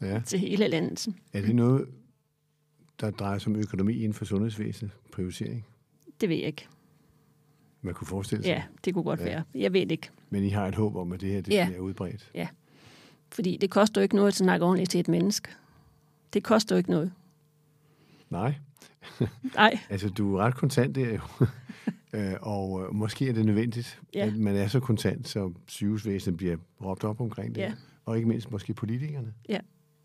Ja. 0.02 0.20
til 0.26 0.38
hele 0.38 0.68
landet. 0.68 1.08
Er 1.32 1.40
det 1.40 1.54
noget, 1.54 1.88
der 3.00 3.10
drejer 3.10 3.38
sig 3.38 3.52
om 3.52 3.56
økonomi 3.58 3.94
inden 3.94 4.14
for 4.14 4.24
sundhedsvæsenet? 4.24 4.92
Prioritering? 5.12 5.66
Det 6.20 6.28
ved 6.28 6.36
jeg 6.36 6.46
ikke. 6.46 6.66
Man 7.82 7.94
kunne 7.94 8.06
forestille 8.08 8.44
sig. 8.44 8.50
Ja, 8.50 8.62
det 8.84 8.94
kunne 8.94 9.04
godt 9.04 9.20
Ja. 9.20 9.24
ja. 9.24 9.30
være. 9.30 9.42
Jeg 9.54 9.72
ved 9.72 9.90
ikke. 9.92 10.08
Men 10.30 10.44
I 10.44 10.48
har 10.48 10.66
et 10.68 10.74
håb 10.74 10.96
om, 10.96 11.12
at 11.12 11.20
det 11.20 11.28
her 11.30 11.40
det 11.40 11.52
Ja. 11.54 11.66
bliver 11.66 11.80
udbredt. 11.80 12.30
Fordi 13.32 13.56
det 13.56 13.70
koster 13.70 14.00
jo 14.00 14.02
ikke 14.02 14.14
noget 14.16 14.28
at 14.28 14.34
snakke 14.34 14.66
ordentligt 14.66 14.90
til 14.90 15.00
et 15.00 15.08
menneske. 15.08 15.50
Det 16.32 16.44
koster 16.44 16.74
jo 16.74 16.78
ikke 16.78 16.90
noget. 16.90 17.12
Nej, 18.30 18.54
Nej, 19.54 19.78
altså 19.90 20.08
du 20.10 20.34
er 20.36 20.40
ret 20.42 20.54
kontant 20.54 20.94
der 20.94 21.14
jo. 21.14 21.20
Øh, 22.14 22.32
og 22.40 22.82
øh, 22.82 22.94
måske 22.94 23.28
er 23.28 23.32
det 23.32 23.46
nødvendigt, 23.46 24.00
Ja. 24.14 24.26
at 24.26 24.36
man 24.36 24.56
er 24.56 24.66
så 24.66 24.80
kontant, 24.80 25.28
så 25.28 25.52
sygehusvæsenet 25.66 26.36
bliver 26.36 26.56
råbt 26.84 27.04
op 27.04 27.20
omkring 27.20 27.54
det. 27.54 27.60
Ja. 27.60 27.72
Og 28.04 28.16
ikke 28.16 28.28
mindst 28.28 28.50
måske 28.50 28.74
politikerne. 28.74 29.32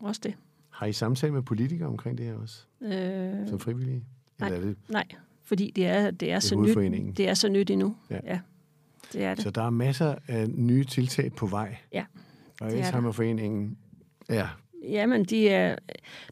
også 0.00 0.20
det. 0.24 0.34
Har 0.70 0.86
I 0.86 0.92
samtale 0.92 1.32
med 1.32 1.42
politikere 1.42 1.88
omkring 1.88 2.18
det 2.18 2.26
her 2.26 2.34
også, 2.34 2.64
Øh, 2.82 3.48
som 3.48 3.60
frivillige? 3.60 4.04
nej. 4.38 4.48
Eller 4.48 4.60
er 4.60 4.64
det, 4.66 4.76
nej, 4.88 5.04
fordi 5.44 5.72
det 5.76 5.86
er, 5.86 6.10
det 6.10 6.32
er, 6.32 6.38
så 6.40 6.54
hovedforeningen. 6.54 7.08
nyt, 7.10 7.16
det 7.16 7.28
er 7.28 7.34
så 7.34 7.48
nyt 7.48 7.70
endnu. 7.70 7.96
Ja. 8.10 8.18
ja 8.24 8.40
det 9.12 9.24
er 9.24 9.34
det. 9.34 9.42
så 9.42 9.50
der 9.50 9.62
er 9.62 9.70
masser 9.70 10.14
af 10.28 10.48
nye 10.50 10.84
tiltag 10.84 11.32
på 11.32 11.46
vej. 11.46 11.76
Ja, 11.92 12.04
Og 12.60 12.70
det 12.70 12.74
er. 12.74 12.78
Alzheimerforeningen 12.84 13.78
ja, 14.30 14.48
Jamen, 14.88 15.24
de 15.24 15.48
er, 15.48 15.76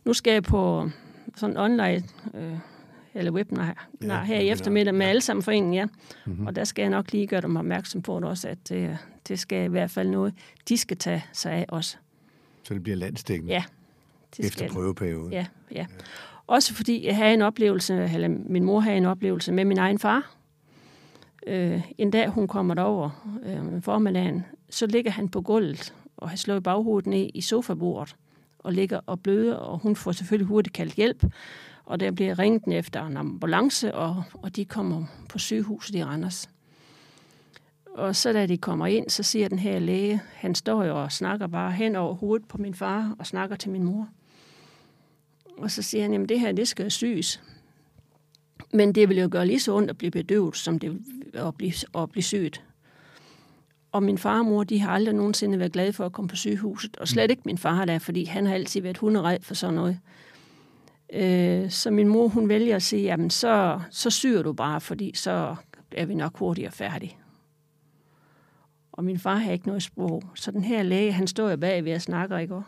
nu 0.05 0.13
skal 0.13 0.33
jeg 0.33 0.43
på 0.43 0.91
sådan 1.37 1.57
online, 1.57 2.03
øh, 2.35 2.59
eller 3.15 3.33
webinar 3.33 3.87
Ja, 4.03 4.07
ja, 4.07 4.23
her 4.25 4.41
i 4.41 4.49
eftermiddag 4.49 4.95
med 4.95 5.07
ja. 5.07 5.11
alle 5.11 5.21
sammen 5.21 5.43
foreningen, 5.43 5.75
ja. 5.75 5.85
Mhm. 5.85 5.95
Mm-hmm. 6.27 6.47
Og 6.47 6.57
der 6.57 6.65
skal 6.65 6.83
jeg 6.83 6.91
nok 6.91 7.13
lige 7.13 7.27
gøre 7.27 7.41
dem 7.41 7.57
opmærksom 7.57 8.03
på 8.03 8.21
det 8.21 8.25
også, 8.29 8.49
at 8.49 8.69
det, 8.69 8.99
det 9.29 9.39
skal 9.39 9.65
i 9.65 9.69
hvert 9.69 9.91
fald 9.91 10.09
noget, 10.09 10.35
de 10.69 10.77
skal 10.77 10.97
tage 10.97 11.25
sig 11.33 11.53
af 11.53 11.67
også. 11.69 11.97
så 12.63 12.75
det 12.75 12.83
bliver 12.83 12.97
landsdækkende 12.97 13.53
Ja, 13.53 13.65
det 14.37 14.45
efter 14.45 14.59
skal 14.59 14.71
prøveperioden. 14.73 15.33
Ja, 15.33 15.47
ja. 15.73 15.87
Også 16.47 16.75
fordi 16.75 17.07
jeg 17.07 17.17
havde 17.17 17.35
en 17.35 17.43
oplevelse, 17.43 18.11
eller 18.15 18.29
min 18.29 18.65
mor 18.65 18.81
havde 18.81 18.97
en 18.97 19.05
oplevelse 19.05 19.53
med 19.53 19.65
min 19.65 19.79
egen 19.79 19.99
far. 19.99 20.35
Øh, 21.47 21.83
en 21.99 22.11
dag 22.11 22.29
hun 22.29 22.49
kommer 22.49 22.75
derover 22.75 23.39
øh, 23.47 23.83
formiddagen, 23.83 24.45
så 24.71 24.87
ligger 24.87 25.11
han 25.11 25.29
på 25.29 25.41
gulvet 25.41 25.95
og 26.17 26.29
har 26.29 26.37
slået 26.37 26.63
baghovedet 26.63 27.07
ned 27.07 27.29
i 27.35 27.41
sofabordet 27.41 28.17
og 28.59 28.73
ligger 28.73 29.01
og 29.07 29.21
bløder, 29.21 29.55
og 29.55 29.79
hun 29.79 29.97
får 29.97 30.13
selvfølgelig 30.13 30.47
hurtigt 30.47 30.75
kaldt 30.75 30.95
hjælp. 30.95 31.25
Og 31.85 32.01
der 32.01 32.11
bliver 32.11 32.39
ringet 32.39 32.79
efter 32.79 33.07
en 33.07 33.17
ambulance, 33.17 33.95
og, 33.95 34.23
og 34.33 34.57
de 34.57 34.65
kommer 34.65 35.05
på 35.29 35.39
sygehuset 35.39 35.95
i 35.95 36.05
Randers. 36.05 36.51
Og 37.95 38.17
så 38.17 38.33
da 38.33 38.47
de 38.47 38.59
kommer 38.59 38.87
ind, 38.87 39.11
så 39.11 39.23
siger 39.23 39.49
den 39.49 39.59
her 39.59 39.79
læge, 39.79 40.23
han 40.35 40.55
står 40.55 40.85
jo 40.85 41.03
og 41.03 41.13
snakker 41.13 41.47
bare 41.47 41.73
hen 41.73 41.97
over 41.97 42.15
hovedet 42.15 42.49
på 42.49 42.59
min 42.59 42.75
far 42.75 43.17
og 43.19 43.27
snakker 43.27 43.57
til 43.57 43.71
min 43.71 43.85
mor. 43.85 44.09
Og 45.59 45.71
så 45.71 45.83
siger 45.83 46.03
han, 46.03 46.13
jamen 46.13 46.29
det 46.29 46.41
her, 46.41 46.53
det 46.53 46.69
skal 46.69 46.91
syes. 46.91 47.43
Men 48.73 48.95
det 48.95 49.09
vil 49.09 49.19
jo 49.19 49.29
gøre 49.31 49.47
lige 49.47 49.61
så 49.61 49.75
ondt 49.75 49.91
at 49.91 49.99
blive 49.99 50.11
bedøvet, 50.11 50.57
som 50.57 50.79
det 50.79 51.03
at 51.35 51.55
blive, 51.55 51.73
at 51.95 52.11
blive 52.11 52.23
sygt. 52.23 52.66
Og 53.97 54.03
min 54.03 54.19
far 54.19 54.39
og 54.39 54.45
mor, 54.45 54.65
de 54.65 54.81
har 54.81 54.91
aldrig 54.91 55.15
nogensinde 55.15 55.59
været 55.59 55.73
glade 55.73 55.93
for 55.93 56.07
at 56.07 56.13
komme 56.13 56.29
på 56.29 56.37
sygehuset. 56.37 56.97
Og 56.97 57.09
slet 57.09 57.31
ikke 57.31 57.43
min 57.47 57.59
far 57.59 57.85
der, 57.85 57.99
fordi 57.99 58.25
han 58.25 58.47
har 58.47 58.55
altid 58.55 58.81
været 58.83 58.99
hunderedd 58.99 59.43
for 59.43 59.55
sådan 59.55 59.75
noget. 59.75 60.01
Øh, 61.13 61.71
så 61.71 61.91
min 61.91 62.09
mor, 62.09 62.29
hun 62.29 62.49
vælger 62.49 62.77
at 62.77 62.83
sige, 62.83 63.03
jamen 63.03 63.31
så, 63.31 63.81
så 63.91 64.11
syr 64.11 64.43
du 64.43 64.53
bare, 64.53 64.81
fordi 64.81 65.13
så 65.15 65.57
er 65.93 66.07
vi 66.07 66.15
nok 66.15 66.39
hurtigere 66.39 66.73
færdige. 66.73 67.17
Og 68.93 69.05
min 69.05 69.19
far 69.19 69.37
har 69.37 69.53
ikke 69.53 69.67
noget 69.67 69.83
sprog. 69.83 70.23
Så 70.35 70.51
den 70.51 70.65
her 70.65 70.83
læge, 70.83 71.13
han 71.13 71.27
står 71.27 71.51
jo 71.51 71.57
bag 71.57 71.85
ved 71.85 71.93
at 71.93 72.03
snakke, 72.03 72.41
ikke? 72.41 72.61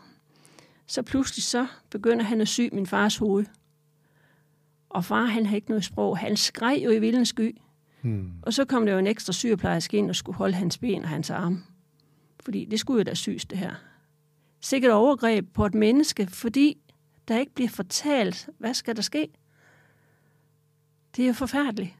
Så 0.87 1.01
pludselig 1.01 1.43
så 1.43 1.67
begynder 1.89 2.23
han 2.23 2.41
at 2.41 2.47
sy 2.47 2.69
min 2.71 2.85
fars 2.85 3.17
hoved. 3.17 3.45
Og 4.89 5.05
far, 5.05 5.25
han 5.25 5.45
har 5.45 5.55
ikke 5.55 5.69
noget 5.69 5.85
sprog. 5.85 6.17
Han 6.17 6.37
skreg 6.37 6.81
jo 6.85 6.89
i 6.89 6.99
vildens 6.99 7.29
sky. 7.29 7.57
Hmm. 8.01 8.31
Og 8.41 8.53
så 8.53 8.65
kom 8.65 8.85
der 8.85 8.93
jo 8.93 8.99
en 8.99 9.07
ekstra 9.07 9.33
sygeplejerske 9.33 9.97
ind 9.97 10.09
og 10.09 10.15
skulle 10.15 10.35
holde 10.35 10.53
hans 10.53 10.77
ben 10.77 11.03
og 11.03 11.09
hans 11.09 11.29
arme. 11.29 11.63
Fordi 12.43 12.65
det 12.65 12.79
skulle 12.79 12.97
jo 12.97 13.03
da 13.03 13.13
syes, 13.13 13.45
det 13.45 13.57
her. 13.57 13.75
Sikkert 14.61 14.91
overgreb 14.91 15.53
på 15.53 15.65
et 15.65 15.73
menneske, 15.73 16.27
fordi 16.27 16.77
der 17.27 17.39
ikke 17.39 17.53
bliver 17.55 17.69
fortalt, 17.69 18.49
hvad 18.57 18.73
skal 18.73 18.95
der 18.95 19.01
ske. 19.01 19.27
Det 21.15 21.23
er 21.23 21.27
jo 21.27 21.33
forfærdeligt. 21.33 21.93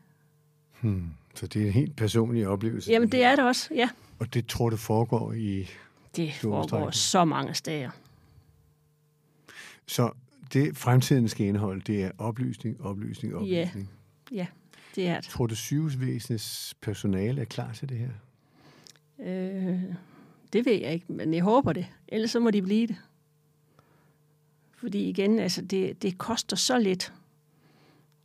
Hmm. 0.81 1.09
Så 1.35 1.47
det 1.47 1.61
er 1.61 1.65
en 1.65 1.73
helt 1.73 1.95
personlig 1.95 2.47
oplevelse. 2.47 2.91
Jamen, 2.91 3.11
det 3.11 3.23
er 3.23 3.35
det 3.35 3.45
også, 3.45 3.73
ja. 3.75 3.89
Og 4.19 4.33
det 4.33 4.47
tror 4.47 4.69
du 4.69 4.77
foregår 4.77 5.33
i... 5.33 5.69
Det 6.15 6.33
foregår 6.33 6.91
så 6.91 7.25
mange 7.25 7.53
steder. 7.53 7.89
Så 9.87 10.11
det 10.53 10.77
fremtiden 10.77 11.27
skal 11.27 11.45
indeholde, 11.45 11.81
det 11.81 12.03
er 12.03 12.11
oplysning, 12.17 12.81
oplysning, 12.81 13.35
oplysning. 13.35 13.89
Ja, 14.31 14.47
det 14.95 15.07
er 15.07 15.21
det. 15.21 15.29
Tror 15.29 15.47
du, 15.47 15.55
sygehusvæsenets 15.55 16.75
personale 16.81 17.41
er 17.41 17.45
klar 17.45 17.73
til 17.73 17.89
det 17.89 17.97
her? 17.97 18.09
Øh, 19.19 19.83
det 20.53 20.65
ved 20.65 20.73
jeg 20.81 20.93
ikke, 20.93 21.13
men 21.13 21.33
jeg 21.33 21.43
håber 21.43 21.73
det. 21.73 21.87
Ellers 22.07 22.31
så 22.31 22.39
må 22.39 22.51
de 22.51 22.61
blive 22.61 22.87
det. 22.87 22.95
Fordi 24.77 25.09
igen, 25.09 25.39
altså 25.39 25.61
det, 25.61 26.01
det 26.01 26.17
koster 26.17 26.55
så 26.55 26.79
lidt. 26.79 27.13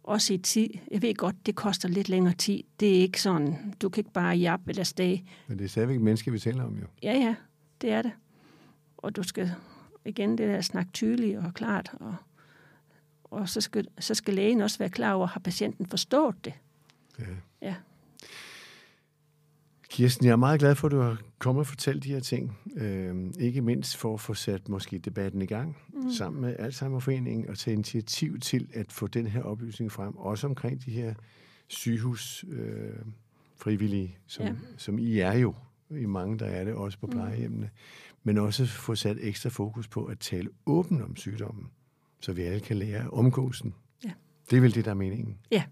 Også 0.02 0.34
i 0.34 0.38
tid. 0.38 0.68
Jeg 0.90 1.02
ved 1.02 1.14
godt, 1.14 1.46
det 1.46 1.54
koster 1.54 1.88
lidt 1.88 2.08
længere 2.08 2.34
tid. 2.34 2.62
Det 2.80 2.96
er 2.96 3.00
ikke 3.00 3.22
sådan, 3.22 3.74
du 3.82 3.88
kan 3.88 4.00
ikke 4.00 4.12
bare 4.12 4.36
jappe 4.36 4.70
eller 4.70 4.84
stage. 4.84 5.24
Men 5.48 5.58
det 5.58 5.64
er 5.64 5.68
stadigvæk 5.68 6.00
mennesker, 6.00 6.32
vi 6.32 6.38
taler 6.38 6.64
om 6.64 6.78
jo. 6.78 6.86
Ja, 7.02 7.12
ja, 7.12 7.34
det 7.80 7.90
er 7.90 8.02
det. 8.02 8.12
Og 8.96 9.16
du 9.16 9.22
skal 9.22 9.52
igen 10.04 10.38
det 10.38 10.48
der 10.48 10.60
snakke 10.60 10.92
tydeligt 10.92 11.38
og 11.38 11.54
klart. 11.54 11.92
Og, 12.00 12.14
og 13.34 13.48
så, 13.48 13.60
skal, 13.60 13.88
så 13.98 14.14
skal 14.14 14.34
lægen 14.34 14.60
også 14.60 14.78
være 14.78 14.88
klar 14.90 15.12
over, 15.12 15.26
har 15.26 15.40
patienten 15.40 15.86
forstået 15.86 16.44
det? 16.44 16.52
Ja. 17.18 17.24
Ja. 17.62 17.74
Kirsten, 19.88 20.26
jeg 20.26 20.32
er 20.32 20.36
meget 20.36 20.60
glad 20.60 20.74
for, 20.74 20.88
at 20.88 20.92
du 20.92 21.00
har 21.00 21.18
kommet 21.38 21.60
og 21.60 21.66
fortalt 21.66 22.04
de 22.04 22.12
her 22.12 22.20
ting. 22.20 22.58
Øh, 22.76 23.32
ikke 23.40 23.62
mindst 23.62 23.96
for 23.96 24.14
at 24.14 24.20
få 24.20 24.34
sat 24.34 24.68
måske 24.68 24.98
debatten 24.98 25.42
i 25.42 25.46
gang 25.46 25.76
mm. 25.92 26.10
sammen 26.10 26.40
med 26.40 26.56
Alzheimerforeningen 26.58 27.48
og 27.48 27.58
tage 27.58 27.74
initiativ 27.74 28.40
til 28.40 28.68
at 28.74 28.92
få 28.92 29.06
den 29.06 29.26
her 29.26 29.42
oplysning 29.42 29.92
frem. 29.92 30.16
Også 30.16 30.46
omkring 30.46 30.84
de 30.84 30.90
her 30.90 31.14
sygehus 31.68 32.44
øh, 32.48 32.96
frivillige, 33.56 34.18
som, 34.26 34.46
Ja. 34.46 34.52
som 34.76 34.98
I 34.98 35.18
er 35.18 35.32
jo, 35.32 35.54
i 35.90 36.06
mange 36.06 36.38
der 36.38 36.46
er 36.46 36.64
det 36.64 36.74
også 36.74 36.98
på 36.98 37.06
plejehjemmene, 37.06 37.70
men 38.22 38.38
også 38.38 38.66
få 38.66 38.94
sat 38.94 39.16
ekstra 39.20 39.48
fokus 39.50 39.88
på 39.88 40.04
at 40.04 40.18
tale 40.18 40.48
åbent 40.66 41.02
om 41.02 41.16
sygdommen, 41.16 41.70
så 42.24 42.32
vi 42.32 42.42
alle 42.42 42.60
kan 42.60 42.76
lære 42.76 43.00
at 43.04 43.10
omgås 43.10 43.60
den. 43.60 43.74
Ja. 44.04 44.10
Det 44.50 44.56
er 44.56 44.60
vel 44.60 44.74
det, 44.74 44.84
der 44.84 44.90
er 44.90 44.94
meningen. 44.94 45.38
Ja, 45.50 45.64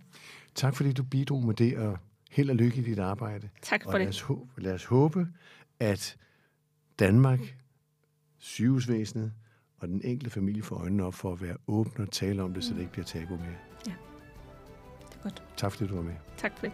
Tak 0.54 0.76
fordi 0.76 0.92
du 0.92 1.02
bidrog 1.02 1.44
med 1.44 1.54
det, 1.54 1.78
og 1.78 1.98
held 2.30 2.50
og 2.50 2.56
lykke 2.56 2.76
i 2.76 2.82
dit 2.84 2.98
arbejde. 2.98 3.48
tak 3.62 3.82
for 3.82 3.90
Og 3.92 3.98
lad 3.98 4.06
det. 4.06 4.08
os, 4.08 4.20
håbe, 4.20 4.60
lad 4.62 4.74
os 4.74 4.84
håbe, 4.84 5.26
at 5.80 6.16
Danmark, 6.98 7.56
sygehusvæsenet 8.38 9.32
og 9.78 9.88
den 9.88 10.00
enkelte 10.04 10.30
familie 10.30 10.62
får 10.62 10.76
øjnene 10.76 11.04
op 11.04 11.14
for 11.14 11.32
at 11.32 11.42
være 11.42 11.56
åbne 11.66 12.04
og 12.04 12.10
tale 12.12 12.42
om 12.42 12.54
det, 12.54 12.64
så 12.64 12.74
det 12.74 12.80
ikke 12.80 12.92
bliver 12.92 13.04
tabu 13.06 13.36
mere. 13.36 13.56
Det 13.84 13.92
er 15.18 15.22
godt. 15.22 15.42
Tak 15.56 15.72
fordi 15.72 15.88
du 15.90 15.94
var 15.96 16.02
med. 16.02 16.14
Tak 16.36 16.58
for 16.58 16.66
det. 16.66 16.72